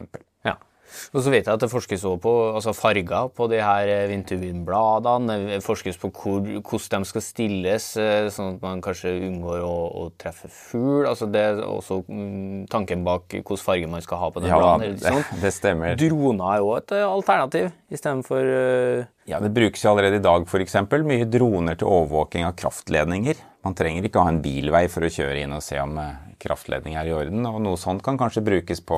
Og 1.13 1.23
så 1.23 1.31
vet 1.33 1.47
jeg 1.47 1.53
at 1.53 1.61
det 1.63 1.69
forskes 1.71 2.03
også 2.03 2.19
på 2.23 2.33
altså 2.55 2.73
farger 2.75 3.29
på 3.35 3.47
de 3.51 3.59
her 3.63 3.89
eh, 3.91 4.07
vindturbinbladene. 4.11 5.37
Det 5.55 5.59
forskes 5.65 5.99
på 6.01 6.11
hvor, 6.15 6.41
hvordan 6.41 7.05
de 7.05 7.09
skal 7.09 7.25
stilles, 7.25 7.87
eh, 8.01 8.29
sånn 8.33 8.55
at 8.55 8.65
man 8.65 8.83
kanskje 8.83 9.13
unngår 9.29 9.63
å, 9.65 9.75
å 10.01 10.05
treffe 10.21 10.49
fugl. 10.51 11.05
Altså 11.09 11.29
det 11.31 11.43
er 11.51 11.61
også 11.65 12.01
mm, 12.07 12.65
tanken 12.71 13.05
bak 13.07 13.27
hvilken 13.31 13.61
farge 13.61 13.89
man 13.91 14.03
skal 14.05 14.21
ha 14.21 14.31
på 14.33 14.43
den 14.43 14.51
Ja, 14.51 14.59
bladen. 14.61 14.97
det, 14.97 15.05
sånn. 15.05 15.41
det 15.43 15.53
stemmer. 15.55 15.95
Droner 15.99 16.55
er 16.55 16.63
jo 16.63 16.73
et 16.77 16.95
eh, 16.97 17.05
alternativ 17.07 17.69
istedenfor 17.91 18.47
uh, 18.47 19.05
Ja, 19.27 19.39
Det 19.43 19.51
brukes 19.53 19.83
jo 19.83 19.91
allerede 19.91 20.19
i 20.21 20.23
dag 20.23 20.45
f.eks. 20.47 20.77
mye 21.05 21.27
droner 21.29 21.79
til 21.79 21.89
overvåking 21.91 22.47
av 22.47 22.55
kraftledninger. 22.59 23.39
Man 23.65 23.75
trenger 23.77 24.07
ikke 24.07 24.23
ha 24.23 24.31
en 24.31 24.41
bilvei 24.43 24.87
for 24.89 25.05
å 25.05 25.11
kjøre 25.11 25.43
inn 25.43 25.53
og 25.53 25.63
se 25.65 25.77
om 25.81 25.99
kraftledning 26.41 26.95
er 26.97 27.09
i 27.09 27.13
orden. 27.13 27.45
og 27.45 27.59
Noe 27.61 27.79
sånt 27.79 28.01
kan 28.05 28.17
kanskje 28.19 28.43
brukes 28.45 28.81
på, 28.81 28.97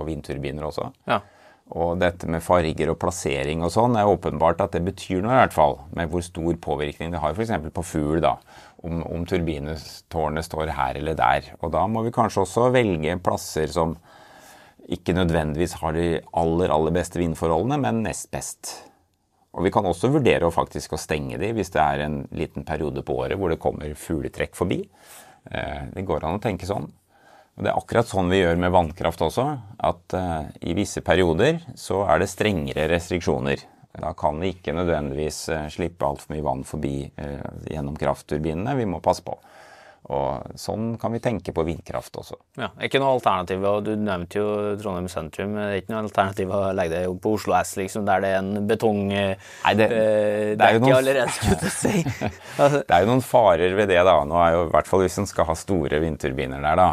på 0.00 0.08
vindturbiner 0.08 0.66
også. 0.66 0.88
Ja. 1.10 1.20
Og 1.70 2.00
dette 2.02 2.26
med 2.26 2.42
farger 2.42 2.90
og 2.90 2.98
plassering 2.98 3.62
og 3.62 3.70
sånn 3.70 3.94
er 4.00 4.08
åpenbart 4.10 4.62
at 4.64 4.72
det 4.74 4.82
betyr 4.88 5.20
noe 5.22 5.36
i 5.36 5.40
hvert 5.44 5.54
fall. 5.54 5.76
Med 5.94 6.10
hvor 6.10 6.24
stor 6.26 6.56
påvirkning 6.58 7.12
det 7.14 7.20
har 7.22 7.36
f.eks. 7.36 7.52
på 7.76 7.84
fugl. 7.86 8.18
da, 8.24 8.34
Om, 8.82 9.04
om 9.06 9.26
turbinetårnet 9.28 10.48
står 10.48 10.72
her 10.74 10.98
eller 10.98 11.14
der. 11.14 11.52
Og 11.60 11.70
da 11.76 11.84
må 11.86 12.02
vi 12.02 12.14
kanskje 12.16 12.42
også 12.42 12.70
velge 12.74 13.18
plasser 13.22 13.70
som 13.70 13.94
ikke 14.90 15.14
nødvendigvis 15.14 15.76
har 15.78 15.94
de 15.94 16.06
aller, 16.34 16.72
aller 16.74 16.94
beste 16.96 17.20
vindforholdene, 17.20 17.78
men 17.78 18.02
nest 18.02 18.30
best. 18.34 18.72
Og 19.54 19.62
vi 19.66 19.70
kan 19.74 19.86
også 19.86 20.10
vurdere 20.10 20.46
å 20.46 20.54
faktisk 20.54 20.94
å 20.94 20.98
stenge 20.98 21.38
de 21.38 21.52
hvis 21.54 21.70
det 21.74 21.82
er 21.82 22.04
en 22.06 22.20
liten 22.34 22.66
periode 22.66 23.02
på 23.06 23.14
året 23.22 23.38
hvor 23.38 23.52
det 23.52 23.60
kommer 23.62 23.94
fugletrekk 23.98 24.58
forbi. 24.58 24.80
Eh, 25.50 25.86
Det 25.94 26.06
går 26.06 26.26
an 26.26 26.38
å 26.38 26.42
tenke 26.42 26.66
sånn. 26.66 26.90
Det 27.60 27.68
er 27.68 27.76
akkurat 27.76 28.08
sånn 28.08 28.30
vi 28.32 28.40
gjør 28.40 28.56
med 28.60 28.72
vannkraft 28.72 29.20
også. 29.26 29.44
At 29.84 30.16
uh, 30.16 30.48
i 30.64 30.72
visse 30.76 31.02
perioder 31.04 31.60
så 31.78 32.06
er 32.08 32.22
det 32.22 32.30
strengere 32.32 32.88
restriksjoner. 32.88 33.66
Da 34.00 34.14
kan 34.16 34.38
vi 34.40 34.54
ikke 34.54 34.72
nødvendigvis 34.76 35.42
uh, 35.52 35.66
slippe 35.72 36.08
altfor 36.08 36.32
mye 36.32 36.46
vann 36.46 36.64
forbi 36.64 36.94
uh, 37.20 37.66
gjennom 37.68 37.98
kraftturbinene. 38.00 38.78
Vi 38.78 38.88
må 38.88 39.02
passe 39.04 39.24
på. 39.26 39.36
Og 40.10 40.56
sånn 40.58 40.96
kan 40.98 41.12
vi 41.12 41.20
tenke 41.22 41.52
på 41.54 41.62
vindkraft 41.62 42.16
også. 42.18 42.34
Ja, 42.58 42.70
ikke 42.82 42.98
noe 42.98 43.12
alternativ, 43.18 43.62
og 43.68 43.84
Du 43.84 43.92
nevnte 43.96 44.40
jo 44.40 44.76
Trondheim 44.80 45.06
sentrum. 45.12 45.52
Det 45.54 45.66
er 45.66 45.76
ikke 45.82 45.92
noe 45.92 46.02
alternativ 46.02 46.48
å 46.56 46.60
legge 46.74 46.90
det 46.96 47.20
på 47.22 47.34
Oslo 47.36 47.54
S, 47.60 47.76
liksom, 47.76 48.06
der 48.08 48.20
det 48.24 48.30
er 48.32 48.38
en 48.40 48.66
betongdekke 48.66 49.76
det- 49.76 49.88
det 50.58 50.60
er 50.60 50.72
jo 50.74 50.80
noen- 50.80 50.96
allerede, 50.96 51.28
skulle 51.30 51.70
si. 51.70 52.04
Altså, 52.58 52.82
Det 52.86 52.90
er 52.96 53.00
jo 53.04 53.10
noen 53.12 53.22
farer 53.22 53.74
ved 53.76 53.88
det, 53.88 54.02
da. 54.04 54.24
Nå 54.24 54.34
er 54.40 54.52
jo, 54.56 54.64
i 54.66 54.70
hvert 54.72 54.86
fall 54.86 55.00
Hvis 55.00 55.18
en 55.18 55.26
skal 55.26 55.44
ha 55.46 55.54
store 55.54 56.00
vindturbiner 56.00 56.60
der, 56.60 56.76
da. 56.76 56.88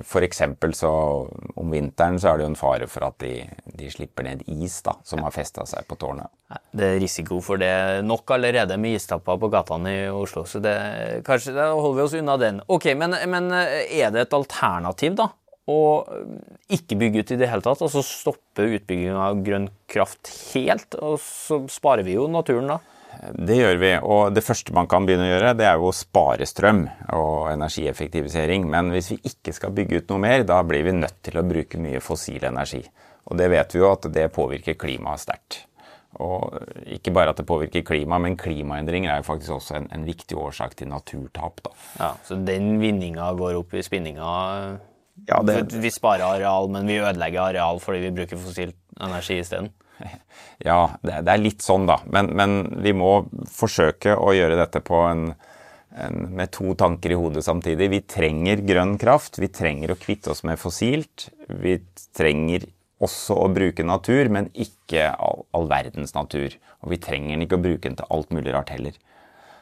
F.eks. 0.00 0.08
For 0.12 0.20
eksempel 0.22 0.72
så 0.74 0.90
om 1.56 1.70
vinteren 1.70 2.18
så 2.18 2.32
er 2.32 2.38
det 2.38 2.44
jo 2.46 2.50
en 2.52 2.56
fare 2.56 2.86
for 2.88 3.04
at 3.04 3.18
de, 3.18 3.42
de 3.76 3.90
slipper 3.90 4.22
ned 4.24 4.42
is 4.46 4.80
da, 4.82 4.94
som 5.04 5.20
har 5.22 5.30
festa 5.34 5.66
seg 5.66 5.84
på 5.86 5.96
tårnet. 5.98 6.30
Det 6.72 6.84
er 6.84 7.00
risiko 7.00 7.40
for 7.40 7.56
det 7.56 8.04
nok 8.04 8.28
allerede 8.30 8.76
med 8.78 8.96
istapper 8.98 9.38
på 9.40 9.48
gatene 9.50 9.92
i 10.04 10.08
Oslo, 10.12 10.44
så 10.44 10.60
det, 10.60 10.74
kanskje 11.24 11.54
da 11.56 11.70
holder 11.72 11.96
vi 11.96 12.02
oss 12.04 12.16
unna 12.18 12.36
den. 12.52 12.62
Ok, 12.72 12.90
men, 12.98 13.16
men 13.32 13.50
er 13.52 14.12
det 14.14 14.26
et 14.26 14.36
alternativ, 14.36 15.16
da? 15.18 15.30
Å 15.70 15.80
ikke 16.74 16.98
bygge 16.98 17.22
ut 17.22 17.34
i 17.34 17.38
det 17.38 17.48
hele 17.50 17.62
tatt, 17.62 17.84
altså 17.86 18.02
stoppe 18.02 18.64
utbygging 18.78 19.14
av 19.14 19.42
grønn 19.46 19.68
kraft 19.90 20.32
helt, 20.52 20.96
og 20.98 21.20
så 21.22 21.60
sparer 21.70 22.06
vi 22.06 22.16
jo 22.16 22.26
naturen 22.30 22.74
da? 22.74 22.80
Det 23.22 23.56
gjør 23.56 23.76
vi, 23.78 23.90
og 24.02 24.32
det 24.34 24.42
første 24.42 24.74
man 24.74 24.88
kan 24.90 25.06
begynne 25.06 25.28
å 25.28 25.30
gjøre, 25.30 25.52
det 25.58 25.66
er 25.68 25.78
jo 25.78 25.90
å 25.90 25.94
spare 25.94 26.48
strøm 26.48 26.82
og 27.14 27.52
energieffektivisering. 27.52 28.64
Men 28.72 28.90
hvis 28.94 29.12
vi 29.12 29.18
ikke 29.30 29.54
skal 29.54 29.74
bygge 29.76 30.00
ut 30.00 30.12
noe 30.12 30.22
mer, 30.24 30.46
da 30.48 30.58
blir 30.66 30.86
vi 30.86 30.96
nødt 30.96 31.20
til 31.28 31.38
å 31.38 31.46
bruke 31.46 31.80
mye 31.80 32.02
fossil 32.02 32.42
energi. 32.48 32.82
Og 33.30 33.38
det 33.38 33.50
vet 33.52 33.76
vi 33.76 33.82
jo 33.82 33.92
at 33.92 34.08
det 34.10 34.26
påvirker 34.34 34.78
klimaet 34.80 35.22
sterkt. 35.22 35.60
Og 36.22 36.54
ikke 36.94 37.12
bare 37.16 37.32
at 37.34 37.40
det 37.40 37.46
påvirker 37.48 37.82
klimaet, 37.88 38.22
men 38.22 38.36
klimaendringer 38.38 39.10
er 39.10 39.20
jo 39.22 39.26
faktisk 39.26 39.56
også 39.58 39.76
en, 39.80 39.88
en 39.96 40.06
viktig 40.06 40.36
årsak 40.38 40.76
til 40.78 40.90
naturtap. 40.92 41.60
da. 41.66 41.72
Ja, 41.98 42.10
så 42.28 42.38
den 42.46 42.76
vinninga 42.82 43.32
går 43.38 43.58
opp 43.58 43.74
i 43.74 43.82
spinninga. 43.82 44.32
Ja, 45.28 45.42
det- 45.42 45.72
Vi 45.82 45.90
sparer 45.90 46.24
areal, 46.24 46.68
men 46.72 46.86
vi 46.86 47.00
ødelegger 47.02 47.42
areal 47.50 47.80
fordi 47.82 48.00
vi 48.06 48.14
bruker 48.22 48.36
fossil 48.40 48.72
energi 49.00 49.40
isteden. 49.42 49.72
Ja, 50.62 50.92
det, 51.02 51.24
det 51.26 51.32
er 51.32 51.40
litt 51.42 51.62
sånn, 51.62 51.88
da. 51.90 51.96
Men, 52.14 52.28
men 52.38 52.52
vi 52.84 52.92
må 52.94 53.24
forsøke 53.50 54.14
å 54.14 54.30
gjøre 54.34 54.54
dette 54.60 54.78
på 54.86 55.00
en, 55.08 55.24
en, 55.98 56.20
med 56.38 56.52
to 56.54 56.74
tanker 56.78 57.10
i 57.14 57.18
hodet 57.18 57.42
samtidig. 57.42 57.88
Vi 57.90 58.00
trenger 58.06 58.62
grønn 58.66 58.94
kraft. 58.98 59.40
Vi 59.42 59.48
trenger 59.50 59.90
å 59.90 59.98
kvitte 59.98 60.30
oss 60.30 60.44
med 60.46 60.60
fossilt. 60.62 61.26
Vi 61.50 61.80
trenger 62.14 62.68
også 63.02 63.36
å 63.42 63.48
bruke 63.52 63.84
natur, 63.86 64.28
men 64.32 64.50
ikke 64.54 65.08
all, 65.12 65.44
all 65.56 65.66
verdens 65.70 66.14
natur. 66.16 66.54
Og 66.82 66.92
vi 66.94 67.00
trenger 67.02 67.34
den 67.34 67.46
ikke 67.46 67.58
å 67.58 67.64
bruke 67.64 67.88
den 67.88 67.98
til 67.98 68.08
alt 68.14 68.30
mulig 68.34 68.54
rart 68.54 68.72
heller. 68.74 68.94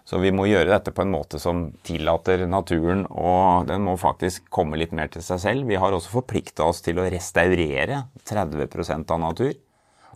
Så 0.05 0.19
vi 0.19 0.33
må 0.35 0.47
gjøre 0.49 0.73
dette 0.73 0.93
på 0.97 1.05
en 1.05 1.13
måte 1.13 1.39
som 1.39 1.69
tillater 1.87 2.43
naturen, 2.51 3.05
og 3.11 3.69
den 3.69 3.85
må 3.87 3.95
faktisk 4.01 4.49
komme 4.51 4.79
litt 4.81 4.95
mer 4.97 5.11
til 5.13 5.23
seg 5.23 5.43
selv. 5.43 5.69
Vi 5.69 5.79
har 5.79 5.95
også 5.95 6.11
forplikta 6.17 6.67
oss 6.67 6.81
til 6.83 6.99
å 6.99 7.09
restaurere 7.13 8.05
30% 8.27 9.13
av 9.15 9.21
natur 9.23 9.53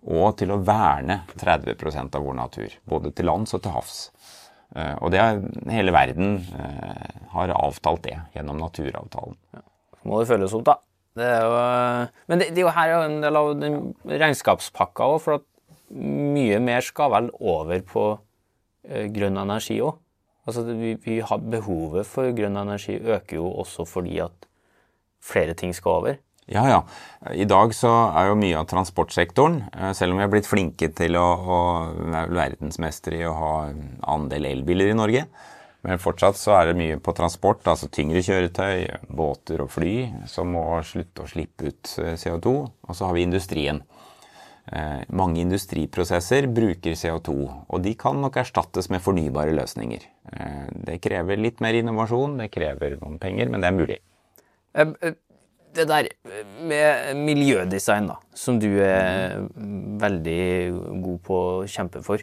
og 0.05 0.35
til 0.41 0.51
å 0.53 0.61
verne 0.61 1.23
30% 1.41 2.17
av 2.19 2.25
vår 2.27 2.35
natur. 2.37 2.75
Både 2.89 3.13
til 3.17 3.29
lands 3.31 3.55
og 3.57 3.63
til 3.65 3.73
havs. 3.77 4.01
Eh, 4.75 4.97
Og 5.01 5.13
det 5.15 5.21
er, 5.23 5.39
hele 5.71 5.95
verden 5.95 6.41
eh, 6.59 7.23
har 7.37 7.55
avtalt 7.55 8.03
det 8.09 8.19
gjennom 8.35 8.59
naturavtalen. 8.61 9.39
Så 10.01 10.11
må 10.11 10.21
det 10.21 10.29
følges 10.29 10.57
opp, 10.59 10.67
da. 10.67 10.77
Det 11.15 11.31
jo, 11.31 11.51
men 12.27 12.41
det, 12.41 12.49
det 12.55 12.63
er 12.63 12.67
jo 12.67 12.75
her 12.75 12.93
er 12.93 13.05
en 13.07 13.21
del 13.23 13.39
av 13.39 13.53
regnskapspakka 14.11 15.07
òg, 15.15 15.21
for 15.23 15.39
at 15.39 15.45
mye 15.95 16.59
mer 16.63 16.83
skal 16.83 17.13
vel 17.13 17.29
over 17.39 17.85
på 17.87 18.07
eh, 18.89 19.07
grønn 19.15 19.39
energi 19.39 19.79
òg. 19.85 20.01
Altså, 20.45 20.65
vi, 20.77 20.97
vi 21.01 21.21
behovet 21.23 22.09
for 22.09 22.35
grønn 22.37 22.59
energi 22.61 22.99
øker 22.99 23.39
jo 23.39 23.47
også 23.63 23.87
fordi 23.89 24.19
at 24.27 24.49
flere 25.25 25.55
ting 25.57 25.73
skal 25.77 26.01
over. 26.03 26.19
Ja, 26.51 26.67
ja. 26.69 26.83
I 27.33 27.47
dag 27.49 27.73
så 27.73 27.91
er 28.11 28.29
jo 28.29 28.37
mye 28.37 28.59
av 28.59 28.67
transportsektoren, 28.69 29.63
eh, 29.73 29.93
selv 29.97 30.13
om 30.13 30.21
vi 30.21 30.27
har 30.27 30.33
blitt 30.35 30.51
flinke 30.51 30.91
til 30.93 31.17
å, 31.17 31.25
å 31.25 31.61
være 32.13 32.37
verdensmestere 32.37 33.23
i 33.23 33.29
å 33.29 33.37
ha 33.39 33.53
andel 34.13 34.51
elbiler 34.51 34.93
i 34.93 34.99
Norge, 34.99 35.25
men 35.85 36.01
fortsatt 36.01 36.39
så 36.41 36.55
er 36.57 36.71
det 36.71 36.79
mye 36.79 37.01
på 37.05 37.13
transport, 37.17 37.65
altså 37.69 37.91
tyngre 37.93 38.23
kjøretøy, 38.25 38.87
båter 39.13 39.61
og 39.65 39.71
fly, 39.75 39.95
som 40.31 40.55
må 40.57 40.65
slutte 40.87 41.25
å 41.25 41.29
slippe 41.29 41.69
ut 41.69 41.93
eh, 42.01 42.15
CO2. 42.21 42.55
Og 42.89 42.97
så 42.97 43.09
har 43.09 43.17
vi 43.17 43.27
industrien. 43.27 43.83
Eh, 44.73 45.03
mange 45.13 45.43
industriprosesser 45.45 46.49
bruker 46.49 46.97
CO2, 46.97 47.35
og 47.69 47.83
de 47.85 47.93
kan 48.01 48.17
nok 48.17 48.39
erstattes 48.41 48.89
med 48.89 49.05
fornybare 49.05 49.53
løsninger. 49.59 50.07
Eh, 50.33 50.65
det 50.89 51.03
krever 51.05 51.37
litt 51.37 51.61
mer 51.61 51.77
innovasjon, 51.77 52.39
det 52.41 52.49
krever 52.55 52.97
noen 53.03 53.21
penger, 53.21 53.53
men 53.53 53.61
det 53.61 53.69
er 53.69 53.77
mulig. 53.77 54.01
Eh, 54.75 54.97
eh, 55.05 55.21
Det 55.75 55.89
der 55.91 56.07
med 56.71 57.17
miljødesign, 57.19 58.07
da, 58.07 58.15
som 58.33 58.61
du 58.63 58.69
er 58.79 59.41
veldig 59.99 60.45
god 61.03 61.17
på 61.27 61.39
å 61.39 61.65
kjempe 61.67 61.99
for. 62.07 62.23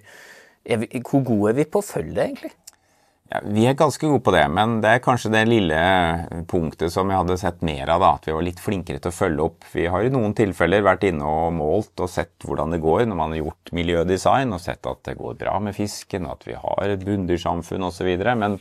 Vi, 0.63 0.87
hvor 1.03 1.25
gode 1.27 1.49
er 1.49 1.57
vi 1.57 1.65
på 1.67 1.81
å 1.81 1.83
følge 1.83 2.15
det, 2.15 2.27
egentlig? 2.29 2.51
Ja, 3.31 3.39
vi 3.47 3.63
er 3.63 3.77
ganske 3.79 4.03
gode 4.03 4.19
på 4.25 4.33
det, 4.35 4.43
men 4.51 4.81
det 4.83 4.89
er 4.91 5.03
kanskje 5.03 5.29
det 5.31 5.45
lille 5.47 5.77
punktet 6.51 6.91
som 6.91 7.07
jeg 7.07 7.21
hadde 7.21 7.37
sett 7.39 7.61
mer 7.63 7.87
av. 7.93 8.03
da, 8.03 8.09
At 8.17 8.27
vi 8.27 8.35
var 8.35 8.43
litt 8.43 8.59
flinkere 8.59 8.99
til 8.99 9.07
å 9.07 9.15
følge 9.15 9.45
opp. 9.45 9.67
Vi 9.71 9.85
har 9.87 10.03
i 10.03 10.11
noen 10.11 10.35
tilfeller 10.35 10.83
vært 10.83 11.05
inne 11.07 11.23
og 11.23 11.55
målt 11.55 12.03
og 12.03 12.11
sett 12.11 12.43
hvordan 12.43 12.75
det 12.75 12.81
går 12.83 13.05
når 13.07 13.19
man 13.21 13.31
har 13.31 13.45
gjort 13.45 13.71
miljødesign 13.77 14.51
og 14.51 14.59
sett 14.59 14.83
at 14.83 15.03
det 15.07 15.15
går 15.21 15.39
bra 15.39 15.55
med 15.63 15.77
fisken, 15.77 16.27
at 16.27 16.43
vi 16.43 16.59
har 16.59 16.91
et 16.91 17.07
bunndyrsamfunn 17.07 17.87
osv. 17.87 18.11
Men 18.35 18.59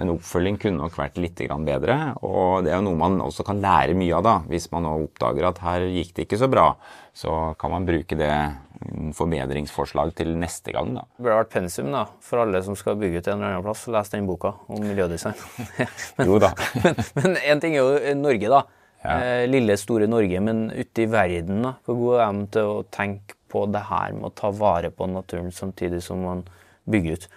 men 0.00 0.08
oppfølging 0.14 0.56
kunne 0.60 0.80
nok 0.80 0.94
vært 0.96 1.18
litt 1.20 1.40
bedre. 1.66 1.96
Og 2.24 2.64
det 2.64 2.72
er 2.72 2.80
noe 2.84 2.96
man 2.96 3.20
også 3.20 3.44
kan 3.44 3.60
lære 3.60 3.96
mye 3.98 4.16
av. 4.16 4.24
da. 4.24 4.36
Hvis 4.48 4.70
man 4.72 4.86
nå 4.86 4.94
oppdager 5.04 5.48
at 5.50 5.60
her 5.60 5.84
gikk 5.84 6.14
det 6.16 6.26
ikke 6.26 6.40
så 6.40 6.48
bra, 6.48 6.76
så 7.12 7.54
kan 7.60 7.70
man 7.70 7.86
bruke 7.86 8.16
det 8.16 8.32
forbedringsforslag 9.16 10.14
til 10.18 10.34
neste 10.40 10.74
gang. 10.74 10.92
da. 10.96 11.06
Det 11.16 11.24
burde 11.24 11.40
vært 11.40 11.52
pensum 11.54 11.90
da, 11.94 12.04
for 12.24 12.42
alle 12.44 12.62
som 12.66 12.76
skal 12.78 12.98
bygge 13.00 13.22
ut 13.22 13.30
en 13.30 13.38
eller 13.38 13.56
annen 13.56 13.66
plass. 13.66 13.86
Les 13.92 14.12
den 14.14 14.28
boka 14.28 14.54
om 14.68 14.84
miljødesign. 14.84 15.42
men, 16.18 16.26
jo 16.30 16.38
da. 16.42 16.52
men 17.18 17.36
én 17.40 17.62
ting 17.62 17.76
er 17.76 17.82
jo 17.82 18.16
Norge, 18.20 18.52
da. 18.52 18.64
Ja. 19.02 19.18
Eh, 19.18 19.44
lille, 19.50 19.76
store 19.80 20.06
Norge. 20.10 20.40
Men 20.44 20.66
ute 20.70 21.04
i 21.04 21.10
verden, 21.10 21.62
da, 21.66 21.76
hvor 21.86 21.98
god 22.00 22.24
er 22.24 22.34
de 22.40 22.48
til 22.56 22.72
å 22.72 22.82
tenke 22.94 23.38
på 23.52 23.66
det 23.68 23.84
her 23.90 24.16
med 24.16 24.30
å 24.30 24.34
ta 24.36 24.50
vare 24.56 24.92
på 24.94 25.08
naturen 25.10 25.52
samtidig 25.52 26.00
som 26.04 26.22
man 26.24 26.44
bygger 26.88 27.18
ut? 27.18 27.30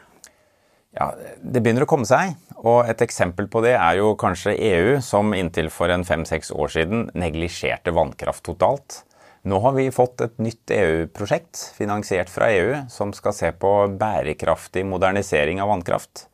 Ja, 0.96 1.12
Det 1.42 1.62
begynner 1.62 1.84
å 1.84 1.90
komme 1.90 2.08
seg. 2.08 2.38
og 2.64 2.88
Et 2.90 3.02
eksempel 3.04 3.50
på 3.52 3.62
det 3.66 3.76
er 3.76 3.98
jo 4.00 4.16
kanskje 4.16 4.56
EU, 4.56 5.02
som 5.02 5.34
inntil 5.34 5.70
for 5.70 5.92
en 5.92 6.06
fem-seks 6.08 6.54
år 6.56 6.72
siden 6.72 7.10
neglisjerte 7.14 7.92
vannkraft 7.92 8.46
totalt. 8.48 9.04
Nå 9.46 9.60
har 9.62 9.76
vi 9.78 9.92
fått 9.94 10.24
et 10.26 10.40
nytt 10.42 10.72
EU-prosjekt 10.74 11.68
finansiert 11.78 12.32
fra 12.34 12.50
EU 12.50 12.80
som 12.90 13.12
skal 13.14 13.36
se 13.38 13.52
på 13.54 13.74
bærekraftig 13.94 14.82
modernisering 14.90 15.62
av 15.62 15.70
vannkraft. 15.70 16.26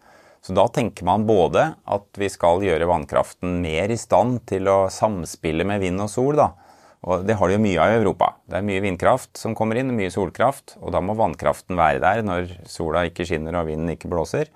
Så 0.41 0.55
da 0.55 0.63
tenker 0.71 1.05
man 1.05 1.27
både 1.27 1.73
at 1.83 2.07
vi 2.17 2.29
skal 2.31 2.63
gjøre 2.63 2.87
vannkraften 2.87 3.59
mer 3.61 3.91
i 3.91 3.99
stand 3.99 4.45
til 4.49 4.71
å 4.71 4.85
samspille 4.89 5.67
med 5.67 5.83
vind 5.83 6.01
og 6.01 6.09
sol, 6.13 6.39
da, 6.39 6.53
og 7.01 7.25
det 7.25 7.35
har 7.37 7.49
de 7.49 7.57
jo 7.57 7.63
mye 7.63 7.81
av 7.81 7.91
i 7.91 7.97
Europa. 7.97 8.27
Det 8.45 8.59
er 8.59 8.65
mye 8.65 8.81
vindkraft 8.83 9.39
som 9.39 9.55
kommer 9.57 9.79
inn, 9.81 9.89
mye 9.97 10.13
solkraft. 10.13 10.75
Og 10.81 10.93
da 10.93 11.01
må 11.01 11.15
vannkraften 11.17 11.79
være 11.79 12.01
der 12.03 12.21
når 12.25 12.51
sola 12.69 13.07
ikke 13.09 13.25
skinner 13.25 13.57
og 13.57 13.71
vinden 13.71 13.89
ikke 13.95 14.11
blåser. 14.11 14.51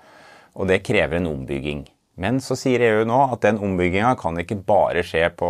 Og 0.54 0.70
det 0.70 0.84
krever 0.86 1.18
en 1.18 1.32
ombygging. 1.32 1.88
Men 2.22 2.38
så 2.40 2.56
sier 2.56 2.86
EU 2.86 3.02
nå 3.10 3.18
at 3.34 3.42
den 3.44 3.58
ombygginga 3.66 4.14
kan 4.20 4.38
ikke 4.40 4.62
bare 4.64 5.04
skje 5.04 5.26
på 5.36 5.50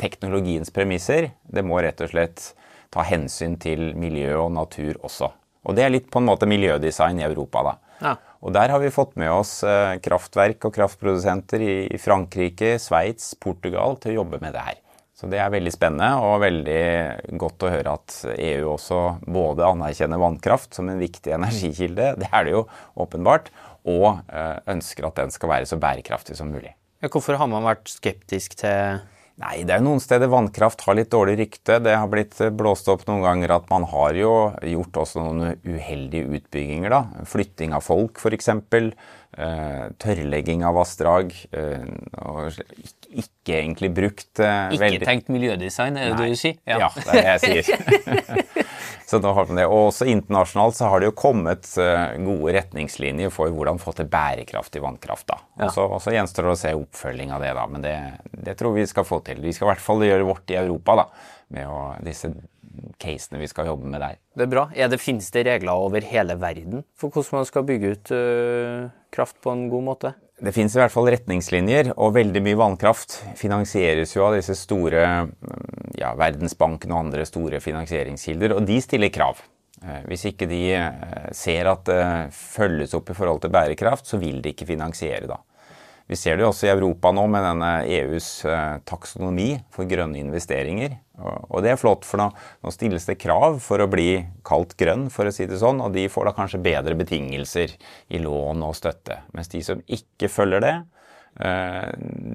teknologiens 0.00 0.72
premisser. 0.74 1.30
Det 1.44 1.64
må 1.66 1.78
rett 1.84 2.00
og 2.00 2.10
slett 2.12 2.50
ta 2.90 3.04
hensyn 3.06 3.54
til 3.60 3.92
miljø 3.98 4.32
og 4.46 4.50
natur 4.56 4.98
også. 5.06 5.30
Og 5.68 5.76
det 5.76 5.84
er 5.84 5.92
litt 5.92 6.10
på 6.10 6.22
en 6.22 6.28
måte 6.30 6.48
miljødesign 6.48 7.20
i 7.20 7.26
Europa, 7.28 7.62
da. 7.66 7.76
Ja. 8.00 8.16
Og 8.40 8.54
der 8.56 8.72
har 8.72 8.80
vi 8.80 8.92
fått 8.92 9.12
med 9.20 9.28
oss 9.32 9.58
eh, 9.66 9.98
kraftverk 10.00 10.64
og 10.64 10.72
kraftprodusenter 10.72 11.60
i 11.60 11.98
Frankrike, 12.00 12.78
Sveits, 12.80 13.34
Portugal 13.36 13.98
til 14.00 14.14
å 14.14 14.22
jobbe 14.22 14.40
med 14.40 14.56
det 14.56 14.64
her. 14.64 14.78
Så 15.20 15.28
det 15.28 15.36
er 15.36 15.52
veldig 15.52 15.72
spennende 15.74 16.24
og 16.24 16.40
veldig 16.40 17.36
godt 17.36 17.66
å 17.66 17.72
høre 17.74 17.92
at 17.98 18.14
EU 18.32 18.70
også 18.72 19.00
både 19.28 19.68
anerkjenner 19.68 20.22
vannkraft 20.22 20.78
som 20.78 20.88
en 20.88 21.02
viktig 21.02 21.34
energikilde, 21.36 22.14
det 22.22 22.30
er 22.32 22.48
det 22.48 22.56
jo 22.56 22.64
åpenbart, 23.04 23.52
og 23.84 24.24
eh, 24.32 24.56
ønsker 24.72 25.10
at 25.10 25.20
den 25.20 25.34
skal 25.34 25.52
være 25.52 25.68
så 25.68 25.76
bærekraftig 25.80 26.40
som 26.40 26.48
mulig. 26.48 26.72
Ja, 27.04 27.12
hvorfor 27.12 27.36
har 27.40 27.48
man 27.52 27.68
vært 27.68 27.92
skeptisk 27.92 28.56
til 28.60 29.02
Nei, 29.40 29.62
det 29.64 29.72
er 29.72 29.80
jo 29.80 29.86
noen 29.86 30.02
steder 30.04 30.28
vannkraft 30.28 30.82
har 30.84 30.98
litt 30.98 31.12
dårlig 31.14 31.38
rykte. 31.40 31.78
Det 31.80 31.94
har 31.96 32.10
blitt 32.12 32.36
blåst 32.58 32.90
opp 32.92 33.06
noen 33.08 33.24
ganger 33.24 33.54
at 33.54 33.70
man 33.72 33.86
har 33.88 34.18
jo 34.18 34.32
gjort 34.68 34.98
også 35.00 35.24
noen 35.24 35.54
uheldige 35.64 36.28
utbygginger. 36.28 36.92
da. 36.92 37.24
Flytting 37.30 37.72
av 37.72 37.86
folk, 37.86 38.20
f.eks. 38.20 38.50
Eh, 38.52 39.84
tørrlegging 40.02 40.66
av 40.66 40.76
vassdrag. 40.76 41.32
Eh, 41.56 41.88
og 42.20 42.60
ikke 43.10 43.56
egentlig 43.58 43.90
brukt 43.94 44.42
uh, 44.42 44.70
Ikke 44.70 44.84
veldig... 44.84 45.06
tenkt 45.08 45.30
miljødesign, 45.32 45.98
er 45.98 46.10
det 46.10 46.16
Nei. 46.16 46.26
det 46.28 46.36
du 46.36 46.40
sier? 46.40 46.58
Ja. 46.68 46.78
ja, 46.84 46.90
det 46.94 47.10
er 47.10 47.40
det 47.40 47.54
jeg 47.54 47.64
sier. 47.66 48.66
Så 49.10 49.18
nå 49.18 49.32
har 49.34 49.48
man 49.48 49.58
det. 49.58 49.64
Og 49.66 49.88
også 49.88 50.06
internasjonalt 50.06 50.76
så 50.78 50.86
har 50.86 51.02
det 51.02 51.08
jo 51.08 51.14
kommet 51.18 51.66
uh, 51.82 52.12
gode 52.22 52.52
retningslinjer 52.54 53.32
for 53.34 53.50
hvordan 53.50 53.80
få 53.82 53.90
til 53.98 54.06
bærekraftig 54.06 54.82
vannkraft. 54.84 55.26
da. 55.32 55.40
Og 55.66 55.72
så 55.74 56.12
ja. 56.12 56.20
gjenstår 56.20 56.46
det 56.46 56.52
å 56.52 56.60
se 56.60 56.70
oppfølging 56.78 57.32
av 57.34 57.42
det, 57.42 57.50
da. 57.58 57.64
Men 57.72 57.82
det, 57.82 57.96
det, 58.30 58.54
tror 58.60 58.76
vi 58.76 58.86
skal 58.86 59.08
få 59.08 59.18
til. 59.26 59.42
Vi 59.42 59.56
skal 59.56 59.66
i 59.66 59.70
hvert 59.72 59.82
fall 59.82 60.06
gjøre 60.06 60.28
vårt 60.28 60.54
i 60.54 60.60
Europa 60.60 61.00
da, 61.02 61.06
med 61.56 61.66
å, 61.66 61.80
disse 62.06 62.30
casene 63.00 63.40
vi 63.40 63.48
skal 63.50 63.70
jobbe 63.70 63.88
med 63.90 64.02
der. 64.02 64.18
Det 64.36 64.46
er 64.46 64.52
bra. 64.52 64.66
Er 64.74 64.90
det, 64.90 65.00
Finnes 65.02 65.30
det 65.34 65.44
regler 65.48 65.76
over 65.76 66.04
hele 66.06 66.36
verden 66.40 66.84
for 66.98 67.12
hvordan 67.12 67.40
man 67.40 67.48
skal 67.48 67.66
bygge 67.68 67.94
ut 67.94 68.12
uh, 68.14 68.90
kraft 69.14 69.38
på 69.42 69.54
en 69.54 69.68
god 69.72 69.86
måte? 69.86 70.12
Det 70.40 70.54
finnes 70.56 70.72
i 70.72 70.80
hvert 70.80 70.92
fall 70.92 71.10
retningslinjer, 71.12 71.92
og 72.00 72.14
veldig 72.16 72.40
mye 72.44 72.56
vannkraft 72.56 73.18
finansieres 73.36 74.14
jo 74.14 74.24
av 74.24 74.38
disse 74.38 74.56
store 74.56 75.02
ja, 76.00 76.14
Verdensbanken 76.16 76.94
og 76.94 77.02
andre 77.04 77.26
store 77.28 77.60
finansieringskilder, 77.60 78.56
og 78.56 78.64
de 78.68 78.78
stiller 78.80 79.12
krav. 79.12 79.42
Eh, 79.80 80.00
hvis 80.08 80.26
ikke 80.28 80.48
de 80.48 80.62
eh, 80.76 81.28
ser 81.36 81.68
at 81.70 81.84
det 81.88 82.02
følges 82.36 82.96
opp 82.96 83.12
i 83.12 83.16
forhold 83.16 83.40
til 83.44 83.52
bærekraft, 83.52 84.08
så 84.08 84.20
vil 84.20 84.40
de 84.40 84.54
ikke 84.54 84.68
finansiere 84.68 85.28
da. 85.28 85.40
Vi 86.10 86.18
ser 86.18 86.34
det 86.34 86.42
jo 86.42 86.48
også 86.50 86.66
i 86.66 86.72
Europa 86.72 87.12
nå 87.14 87.22
med 87.30 87.44
denne 87.46 87.68
EUs 87.86 88.28
eh, 88.48 88.80
taksonomi 88.88 89.52
for 89.70 89.86
grønne 89.86 90.18
investeringer. 90.18 90.96
Og 91.22 91.60
det 91.62 91.70
er 91.70 91.78
flott, 91.78 92.06
for 92.08 92.18
nå, 92.18 92.26
stilles 92.74 93.04
det 93.06 93.18
krav 93.20 93.60
for 93.62 93.82
å 93.84 93.86
bli 93.90 94.16
kalt 94.46 94.72
grønn, 94.80 95.06
for 95.12 95.28
å 95.28 95.34
si 95.34 95.46
det 95.46 95.60
sånn, 95.60 95.82
og 95.84 95.92
de 95.94 96.08
får 96.10 96.26
da 96.26 96.32
kanskje 96.34 96.62
bedre 96.64 96.96
betingelser 96.98 97.76
i 98.10 98.22
lån 98.24 98.64
og 98.66 98.74
støtte. 98.78 99.20
Mens 99.36 99.52
de 99.52 99.60
som 99.62 99.84
ikke 99.86 100.32
følger 100.32 100.64
det, 100.64 100.74
eh, 101.46 101.92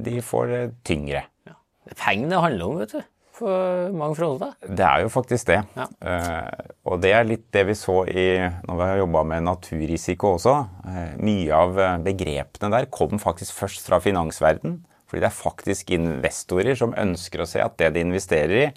de 0.08 0.24
får 0.24 0.48
det 0.54 0.64
tyngre. 0.88 1.26
Ja. 1.50 1.58
Er 1.92 2.00
penger 2.00 2.32
det 2.32 2.46
handler 2.46 2.70
om, 2.70 2.80
vet 2.80 2.96
du 2.96 3.02
på 3.36 3.52
mange 3.96 4.18
fronter? 4.18 4.56
Det 4.66 4.86
er 4.86 5.04
jo 5.04 5.12
faktisk 5.14 5.50
det. 5.52 5.60
Ja. 5.76 5.86
Uh, 6.00 6.74
og 6.92 7.00
det 7.04 7.14
er 7.16 7.28
litt 7.28 7.46
det 7.56 7.66
vi 7.70 7.78
så 7.78 8.02
i, 8.08 8.28
når 8.68 8.80
vi 8.80 8.90
har 8.90 9.02
jobba 9.02 9.24
med 9.32 9.48
naturrisiko 9.48 10.36
også. 10.38 10.58
Uh, 10.86 11.16
mye 11.26 11.56
av 11.56 11.80
eh, 11.80 11.96
begrepene 12.06 12.72
der 12.74 12.90
kom 12.94 13.20
faktisk 13.22 13.56
først 13.58 13.88
fra 13.90 14.02
finansverden. 14.04 14.80
Fordi 15.06 15.22
det 15.22 15.30
er 15.30 15.38
faktisk 15.38 15.92
investorer 15.96 16.78
som 16.78 16.96
ønsker 16.98 17.44
å 17.44 17.50
se 17.50 17.62
at 17.62 17.76
det 17.82 17.92
de 17.96 18.06
investerer 18.06 18.56
i, 18.64 18.70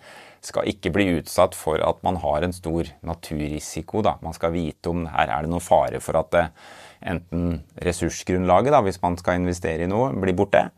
skal 0.44 0.68
ikke 0.71 0.92
bli 0.94 1.07
utsatt 1.16 1.57
for 1.59 1.83
at 1.83 2.03
man 2.07 2.21
har 2.23 2.44
en 2.47 2.55
stor 2.55 2.90
naturrisiko. 3.07 4.05
Da. 4.07 4.18
Man 4.23 4.37
skal 4.37 4.53
vite 4.55 4.92
om 4.92 5.07
her 5.11 5.33
er 5.35 5.47
det 5.47 5.51
noen 5.51 5.64
fare 5.64 6.03
for 6.05 6.21
at 6.21 6.31
det, 6.35 6.44
enten 7.09 7.62
ressursgrunnlaget, 7.83 8.75
da, 8.75 8.83
hvis 8.87 9.01
man 9.03 9.18
skal 9.18 9.40
investere 9.40 9.87
i 9.87 9.90
noe, 9.90 10.12
blir 10.18 10.37
borte 10.38 10.68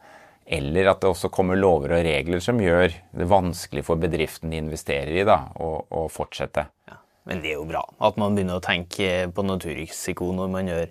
eller 0.51 0.91
at 0.91 1.03
det 1.03 1.11
også 1.13 1.31
kommer 1.33 1.59
lover 1.59 1.95
og 1.95 2.05
regler 2.07 2.43
som 2.43 2.59
gjør 2.63 2.91
det 2.91 3.29
vanskelig 3.31 3.85
for 3.87 4.01
bedriften 4.03 4.51
de 4.51 4.59
investerer 4.59 5.21
i, 5.21 5.27
da, 5.27 5.45
å, 5.63 5.71
å 5.87 6.07
fortsette. 6.11 6.67
Ja, 6.91 6.99
men 7.31 7.43
det 7.45 7.53
er 7.53 7.61
jo 7.61 7.69
bra 7.69 7.85
at 8.03 8.19
man 8.19 8.35
begynner 8.35 8.59
å 8.59 8.65
tenke 8.65 9.29
på 9.35 9.45
naturrisiko 9.47 10.33
når 10.35 10.51
man 10.57 10.73
gjør 10.73 10.91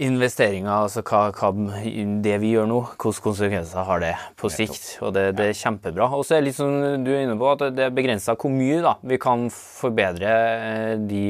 investeringer, 0.00 0.70
altså 0.72 1.02
hva, 1.04 1.26
hva, 1.36 1.50
det 2.24 2.38
vi 2.40 2.54
gjør 2.54 2.68
nå, 2.70 2.78
hvilke 2.96 3.24
konsekvenser 3.26 3.84
har 3.84 4.00
det 4.00 4.12
på 4.40 4.48
sikt? 4.48 4.86
Og 5.04 5.12
det, 5.12 5.24
det 5.36 5.50
er 5.50 5.58
kjempebra. 5.58 6.06
Og 6.16 6.24
så 6.24 6.36
er 6.36 6.40
det 6.40 6.46
litt 6.46 6.56
som 6.56 7.04
du 7.04 7.10
er 7.12 7.26
inne 7.26 7.36
på, 7.36 7.50
at 7.52 7.66
det 7.76 7.84
er 7.84 7.92
begrensa 7.92 8.32
hvor 8.32 8.54
mye 8.54 8.78
da, 8.84 8.94
vi 9.04 9.18
kan 9.20 9.44
forbedre 9.52 10.32
eh, 10.32 10.94
de 10.96 11.22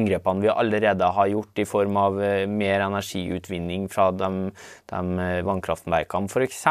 inngrepene 0.00 0.46
vi 0.46 0.52
allerede 0.52 1.10
har 1.18 1.28
gjort 1.34 1.60
i 1.60 1.68
form 1.68 2.00
av 2.00 2.16
eh, 2.24 2.46
mer 2.48 2.86
energiutvinning 2.86 3.90
fra 3.92 4.08
de, 4.16 4.32
de 4.88 5.02
eh, 5.26 5.42
vannkraftverkene 5.44 6.32
f.eks. 6.32 6.64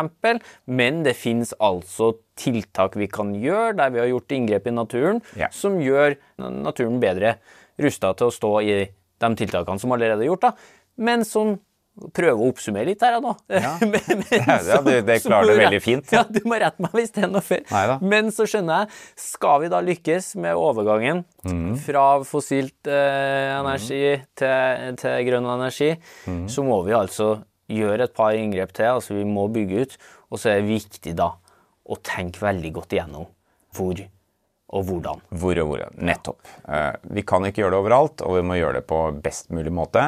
Men 0.66 1.04
det 1.06 1.14
finnes 1.22 1.54
altså 1.62 2.16
tiltak 2.38 2.98
vi 2.98 3.12
kan 3.14 3.36
gjøre 3.38 3.78
der 3.78 3.94
vi 3.94 4.02
har 4.02 4.10
gjort 4.10 4.34
inngrep 4.34 4.72
i 4.72 4.74
naturen, 4.74 5.22
ja. 5.38 5.54
som 5.54 5.78
gjør 5.82 6.18
naturen 6.42 6.98
bedre 7.04 7.38
rusta 7.78 8.16
til 8.18 8.32
å 8.32 8.34
stå 8.34 8.54
i 8.66 8.78
de 9.18 9.30
tiltakene 9.38 9.82
som 9.82 9.94
allerede 9.94 10.26
er 10.26 10.32
gjort. 10.32 10.50
da 10.50 10.77
men 10.98 11.26
som 11.28 11.56
prøver 12.14 12.38
å 12.38 12.50
oppsummere 12.52 12.92
litt 12.92 13.02
her 13.04 13.18
nå. 13.24 13.34
Ja, 13.66 13.74
men, 13.82 14.24
ja 14.30 14.80
det, 14.86 15.00
det 15.08 15.18
klarer 15.24 15.50
du 15.50 15.62
veldig 15.62 15.82
fint. 15.84 16.12
Ja, 16.16 16.24
Du 16.30 16.44
må 16.50 16.60
rette 16.62 16.84
meg 16.84 16.94
hvis 16.98 17.14
det 17.16 17.26
er 17.26 17.32
noe 17.32 17.44
feil. 17.46 17.64
Men 18.06 18.30
så 18.36 18.46
skjønner 18.50 18.84
jeg, 18.84 19.00
skal 19.28 19.64
vi 19.64 19.72
da 19.74 19.82
lykkes 19.86 20.34
med 20.44 20.60
overgangen 20.60 21.24
mm. 21.48 21.72
fra 21.88 22.06
fossilt 22.28 22.90
eh, 22.92 23.56
energi 23.58 24.04
mm. 24.18 24.28
til, 24.38 25.00
til, 25.02 25.18
grønn 25.32 25.50
energi, 25.58 25.96
mm. 26.28 26.46
så 26.54 26.66
må 26.66 26.82
vi 26.88 26.96
altså 26.98 27.32
gjøre 27.72 28.08
et 28.08 28.16
par 28.16 28.38
inngrep 28.38 28.76
til. 28.78 28.92
altså 29.00 29.18
Vi 29.18 29.26
må 29.28 29.48
bygge 29.52 29.82
ut. 29.88 29.98
Og 30.28 30.42
så 30.42 30.52
er 30.52 30.62
det 30.62 30.70
viktig 30.70 31.16
da 31.18 31.32
å 31.88 31.98
tenke 32.04 32.44
veldig 32.44 32.72
godt 32.76 32.96
igjennom 32.98 33.28
hvor 33.78 34.00
og 34.68 34.84
hvordan. 34.84 35.22
Hvor 35.40 35.60
og 35.62 35.70
hvordan. 35.70 35.94
Nettopp. 36.04 36.42
Uh, 36.68 36.92
vi 37.16 37.24
kan 37.24 37.46
ikke 37.48 37.62
gjøre 37.62 37.78
det 37.78 37.84
overalt, 37.86 38.24
og 38.26 38.36
vi 38.36 38.42
må 38.44 38.58
gjøre 38.58 38.82
det 38.82 38.88
på 38.90 39.00
best 39.24 39.48
mulig 39.56 39.72
måte. 39.72 40.04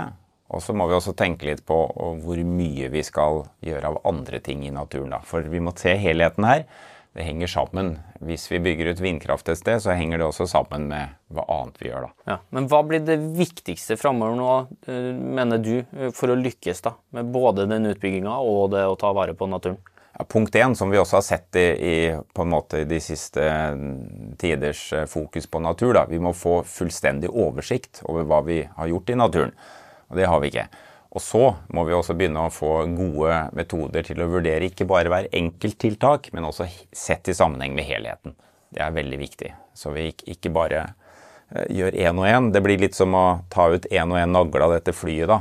Og 0.50 0.64
så 0.66 0.74
må 0.74 0.88
vi 0.90 0.98
også 0.98 1.14
tenke 1.18 1.46
litt 1.50 1.66
på 1.68 1.78
hvor 2.24 2.40
mye 2.46 2.90
vi 2.90 3.04
skal 3.06 3.44
gjøre 3.66 3.92
av 3.92 4.00
andre 4.10 4.40
ting 4.42 4.64
i 4.66 4.74
naturen. 4.74 5.14
Da. 5.14 5.22
For 5.26 5.46
vi 5.46 5.62
må 5.62 5.76
se 5.78 5.94
helheten 6.02 6.48
her. 6.48 6.66
det 7.14 7.26
henger 7.26 7.50
sammen. 7.50 7.96
Hvis 8.22 8.46
vi 8.52 8.60
bygger 8.62 8.92
ut 8.94 9.00
vindkraft 9.02 9.50
et 9.50 9.58
sted, 9.58 9.82
så 9.82 9.96
henger 9.98 10.22
det 10.22 10.28
også 10.28 10.46
sammen 10.48 10.86
med 10.92 11.16
hva 11.34 11.46
annet 11.50 11.80
vi 11.82 11.90
gjør 11.90 12.06
da. 12.06 12.10
Ja, 12.30 12.38
Men 12.54 12.68
hva 12.70 12.84
blir 12.86 13.02
det 13.06 13.18
viktigste 13.36 13.98
framover 13.98 14.38
nå, 14.38 14.52
eh, 14.88 15.12
mener 15.18 15.58
du, 15.58 15.80
eh, 15.98 16.12
for 16.14 16.30
å 16.30 16.38
lykkes 16.38 16.82
da, 16.86 16.94
med 17.18 17.32
både 17.34 17.66
den 17.68 17.90
utbygginga 17.90 18.38
og 18.40 18.72
det 18.72 18.86
å 18.86 18.98
ta 18.98 19.12
vare 19.12 19.34
på 19.34 19.50
naturen? 19.50 19.80
Ja, 20.20 20.26
punkt 20.26 20.56
én, 20.56 20.76
som 20.76 20.90
vi 20.90 20.98
også 20.98 21.18
har 21.18 21.26
sett 21.26 21.56
i, 21.56 21.66
i, 21.66 22.16
på 22.34 22.46
en 22.46 22.54
måte 22.54 22.86
de 22.86 23.00
siste 23.00 23.42
tiders 24.38 24.94
eh, 24.94 25.06
fokus 25.10 25.48
på 25.48 25.62
natur, 25.64 25.94
da. 25.94 26.06
vi 26.10 26.20
må 26.20 26.34
få 26.34 26.60
fullstendig 26.64 27.30
oversikt 27.30 28.04
over 28.06 28.26
hva 28.30 28.42
vi 28.46 28.62
har 28.76 28.88
gjort 28.88 29.10
i 29.10 29.20
naturen. 29.20 29.54
Og 30.10 30.20
det 30.20 30.28
har 30.30 30.42
vi 30.42 30.52
ikke. 30.52 30.68
Og 31.10 31.24
så 31.26 31.44
må 31.74 31.84
vi 31.88 31.96
også 31.98 32.14
begynne 32.18 32.46
å 32.46 32.54
få 32.54 32.84
gode 32.94 33.40
metoder 33.58 34.06
til 34.06 34.22
å 34.22 34.30
vurdere 34.30 34.70
ikke 34.70 34.86
bare 34.90 35.10
hver 35.10 35.30
enkelttiltak, 35.34 36.30
men 36.36 36.46
også 36.46 36.68
sett 36.94 37.32
i 37.32 37.38
sammenheng 37.38 37.74
med 37.78 37.88
helheten. 37.88 38.36
Det 38.70 38.84
er 38.86 38.94
veldig 38.94 39.18
viktig. 39.18 39.54
Så 39.74 39.94
vi 39.96 40.12
ikke 40.30 40.52
bare 40.54 40.84
eh, 40.84 41.66
gjør 41.74 41.98
én 41.98 42.22
og 42.22 42.28
én. 42.30 42.52
Det 42.54 42.62
blir 42.66 42.82
litt 42.82 42.98
som 42.98 43.16
å 43.18 43.26
ta 43.50 43.72
ut 43.74 43.88
én 43.90 44.14
og 44.14 44.22
én 44.22 44.36
nagle 44.36 44.68
av 44.68 44.76
dette 44.78 44.94
flyet, 44.94 45.32
da. 45.32 45.40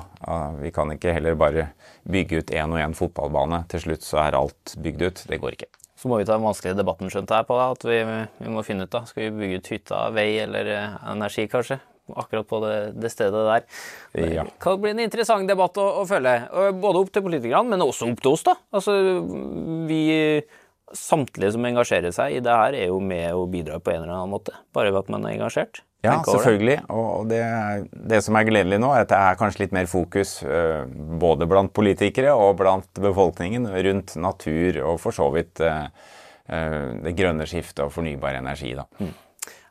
Vi 0.63 0.73
kan 0.73 0.95
ikke 0.95 1.13
heller 1.17 1.37
bare 1.37 1.69
bygge 2.09 2.41
ut 2.41 2.55
én 2.57 2.73
og 2.73 2.81
én 2.81 2.97
fotballbane. 2.97 3.67
Til 3.69 3.85
slutt 3.85 4.09
så 4.09 4.23
er 4.25 4.39
alt 4.41 4.73
bygd 4.81 5.05
ut. 5.05 5.23
Det 5.29 5.41
går 5.43 5.59
ikke. 5.59 5.73
Så 5.99 6.09
må 6.09 6.21
vi 6.21 6.25
ta 6.25 6.37
den 6.39 6.47
vanskelige 6.47 6.79
debatten, 6.79 7.11
skjønte 7.11 7.35
jeg 7.35 7.47
på 7.49 7.57
det, 7.59 7.69
at 7.75 7.85
vi, 7.91 7.97
vi, 8.39 8.51
må 8.55 8.63
finne 8.63 8.87
ut 8.87 8.93
da, 8.93 9.03
Skal 9.05 9.27
vi 9.27 9.41
bygge 9.43 9.59
ut 9.59 9.71
hytta, 9.75 10.03
vei 10.15 10.31
eller 10.45 10.73
eh, 10.73 10.99
energi, 11.11 11.49
kanskje? 11.51 11.81
Akkurat 12.17 12.49
på 12.49 12.61
det, 12.65 12.77
det 12.99 13.11
stedet 13.13 13.45
der. 13.49 13.67
Det 14.15 14.47
kan 14.63 14.81
bli 14.83 14.95
en 14.95 15.03
interessant 15.05 15.49
debatt 15.49 15.77
å, 15.81 15.89
å, 16.03 16.07
følge. 16.09 16.37
Både 16.79 17.03
opp 17.03 17.13
til 17.15 17.27
politikerne, 17.27 17.67
men 17.75 17.85
også 17.85 18.09
opp 18.11 18.23
til 18.25 18.35
oss. 18.37 18.47
da. 18.49 18.57
Altså, 18.75 18.97
vi 19.91 20.01
Samtlige 20.89 21.51
som 21.53 21.67
engasjerer 21.69 22.15
seg 22.17 22.39
i 22.39 22.41
det 22.41 22.49
her, 22.49 22.73
er 22.73 22.87
jo 22.89 22.97
med 23.05 23.27
og 23.37 23.51
bidrar 23.53 23.83
på 23.85 23.93
en 23.93 24.07
eller 24.07 24.15
annen 24.15 24.33
måte. 24.33 24.55
Bare 24.73 24.89
ved 24.89 25.03
at 25.03 25.11
man 25.13 25.27
er 25.29 25.35
engasjert. 25.37 25.83
Ja, 26.01 26.15
selvfølgelig. 26.25 26.79
Og 26.95 27.29
det, 27.29 27.43
det, 27.93 28.23
som 28.25 28.39
er 28.39 28.47
gledelig 28.49 28.79
nå, 28.81 28.89
er 28.95 29.05
at 29.05 29.11
det 29.11 29.19
er 29.19 29.37
kanskje 29.37 29.67
litt 29.67 29.75
mer 29.77 29.91
fokus 29.91 30.39
både 31.21 31.49
blant 31.51 31.75
politikere 31.77 32.33
og 32.33 32.55
blant 32.63 33.03
befolkningen 33.05 33.69
rundt 33.69 34.17
natur 34.17 34.81
og 34.87 34.97
for 35.03 35.13
så 35.13 35.29
vidt 35.35 35.61
det 35.61 37.13
grønne 37.19 37.45
skiftet 37.51 37.85
og 37.85 37.93
fornybar 37.93 38.39
energi. 38.39 38.73
da. 38.79 38.87
Mm. 39.03 39.13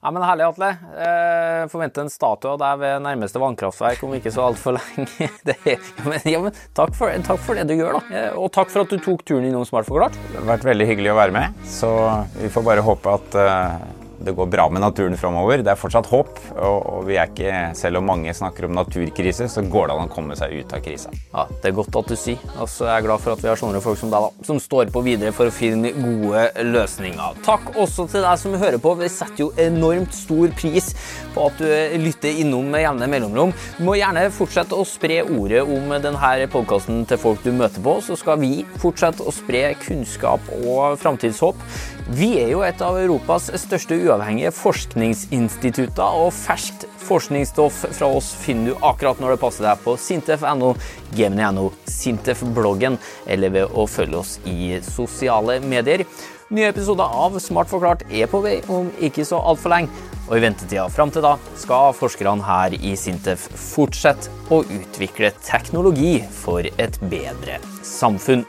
Ja, 0.08 0.12
men 0.12 0.24
Herlig, 0.24 0.46
Atle. 0.46 0.68
Eh, 1.04 1.66
forventer 1.68 2.06
en 2.06 2.10
statue 2.10 2.54
av 2.54 2.62
deg 2.62 2.78
ved 2.80 3.02
nærmeste 3.04 3.42
vannkraftverk 3.44 4.06
om 4.08 4.14
ikke 4.16 4.32
så 4.32 4.46
altfor 4.46 4.78
lenge. 4.78 5.28
Det, 5.50 5.58
ja, 5.66 5.76
men, 6.06 6.30
ja, 6.32 6.40
men 6.46 6.56
takk, 6.80 6.96
for, 6.96 7.12
takk, 7.28 7.44
for, 7.44 7.60
det 7.60 7.68
du 7.68 7.76
gjør, 7.76 8.00
da. 8.00 8.16
Eh, 8.16 8.40
og 8.40 8.48
takk 8.56 8.72
for 8.72 8.86
at 8.86 8.96
du 8.96 9.04
tok 9.04 9.28
turen 9.28 9.50
innom 9.50 9.68
Smart 9.68 9.90
forklart. 9.90 10.16
Det 10.32 10.40
har 10.40 10.48
vært 10.54 10.64
veldig 10.70 10.88
hyggelig 10.94 11.12
å 11.12 11.20
være 11.20 11.36
med. 11.36 11.60
Så 11.68 11.92
vi 12.38 12.48
får 12.56 12.68
bare 12.72 12.88
håpe 12.88 13.20
at 13.20 13.40
uh 13.44 13.97
det 14.20 14.32
går 14.32 14.46
bra 14.46 14.70
med 14.70 14.82
naturen 14.82 15.18
framover. 15.18 15.62
Det 15.64 15.72
er 15.72 15.80
fortsatt 15.80 16.10
håp. 16.10 16.40
Og, 16.58 17.06
vi 17.08 17.18
er 17.20 17.30
ikke, 17.30 17.54
selv 17.78 18.00
om 18.00 18.08
mange 18.10 18.34
snakker 18.34 18.68
om 18.68 18.76
naturkrise, 18.76 19.48
så 19.52 19.64
går 19.64 19.90
det 19.90 19.98
an 19.98 20.10
å 20.10 20.14
komme 20.14 20.38
seg 20.40 20.56
ut 20.58 20.74
av 20.74 20.82
krisa. 20.86 21.12
Ja, 21.34 21.46
Det 21.50 21.72
er 21.72 21.76
godt 21.78 21.96
at 22.00 22.12
du 22.12 22.16
sier. 22.18 22.42
Altså, 22.58 22.88
jeg 22.88 22.96
er 22.96 23.06
glad 23.06 23.24
for 23.24 23.36
at 23.36 23.44
vi 23.44 23.52
har 23.52 23.60
sånne 23.60 23.82
folk 23.84 24.00
som 24.00 24.12
deg, 24.14 24.26
da, 24.26 24.48
som 24.48 24.62
står 24.62 24.92
på 24.94 25.04
videre 25.06 25.34
for 25.36 25.50
å 25.50 25.54
finne 25.54 25.94
gode 25.96 26.48
løsninger. 26.66 27.42
Takk 27.46 27.72
også 27.76 28.08
til 28.12 28.26
deg 28.26 28.42
som 28.42 28.58
hører 28.58 28.82
på. 28.82 28.96
Vi 29.02 29.12
setter 29.14 29.44
jo 29.46 29.52
enormt 29.62 30.16
stor 30.18 30.54
pris 30.58 30.92
på 31.36 31.48
at 31.48 31.62
du 31.62 32.02
lytter 32.02 32.42
innom 32.42 32.72
med 32.74 32.86
jevne 32.86 33.10
mellomrom. 33.12 33.54
Du 33.78 33.84
må 33.88 33.98
gjerne 34.00 34.28
fortsette 34.34 34.78
å 34.78 34.88
spre 34.88 35.22
ordet 35.26 35.62
om 35.64 35.94
denne 36.02 36.50
podkasten 36.52 37.06
til 37.08 37.22
folk 37.22 37.44
du 37.46 37.52
møter 37.56 37.84
på, 37.84 38.00
så 38.04 38.18
skal 38.20 38.42
vi 38.42 38.66
fortsette 38.82 39.26
å 39.26 39.34
spre 39.36 39.70
kunnskap 39.84 40.44
og 40.64 40.98
framtidshåp. 41.02 41.62
Vi 42.08 42.38
er 42.40 42.54
jo 42.54 42.62
et 42.64 42.80
av 42.80 42.96
Europas 42.96 43.50
største 43.60 43.98
uavhengige 44.00 44.54
forskningsinstitutter, 44.56 46.22
og 46.22 46.32
ferskt 46.32 46.86
forskningsstoff 47.04 47.82
fra 47.98 48.08
oss 48.16 48.30
finner 48.40 48.72
du 48.72 48.86
akkurat 48.88 49.20
når 49.20 49.34
det 49.34 49.42
passer 49.42 49.68
deg 49.68 49.82
på 49.84 49.98
sintef.no, 50.00 50.70
gemini.no, 51.18 51.66
Sintef-bloggen 51.84 52.96
eller 53.28 53.52
ved 53.52 53.76
å 53.76 53.84
følge 53.92 54.22
oss 54.22 54.38
i 54.48 54.78
sosiale 54.88 55.60
medier. 55.60 56.06
Nye 56.48 56.72
episoder 56.72 57.12
av 57.12 57.36
Smart 57.44 57.68
forklart 57.68 58.06
er 58.08 58.32
på 58.32 58.40
vei 58.46 58.62
om 58.72 58.88
ikke 59.04 59.28
så 59.28 59.44
altfor 59.44 59.76
lenge. 59.76 59.92
Og 60.30 60.40
i 60.40 60.44
ventetida 60.48 60.88
fram 60.92 61.12
til 61.12 61.28
da 61.28 61.36
skal 61.60 61.92
forskerne 61.96 62.48
her 62.48 62.80
i 62.80 62.96
Sintef 63.00 63.50
fortsette 63.52 64.32
å 64.48 64.64
utvikle 64.64 65.36
teknologi 65.44 66.22
for 66.40 66.64
et 66.64 67.04
bedre 67.12 67.60
samfunn. 67.84 68.48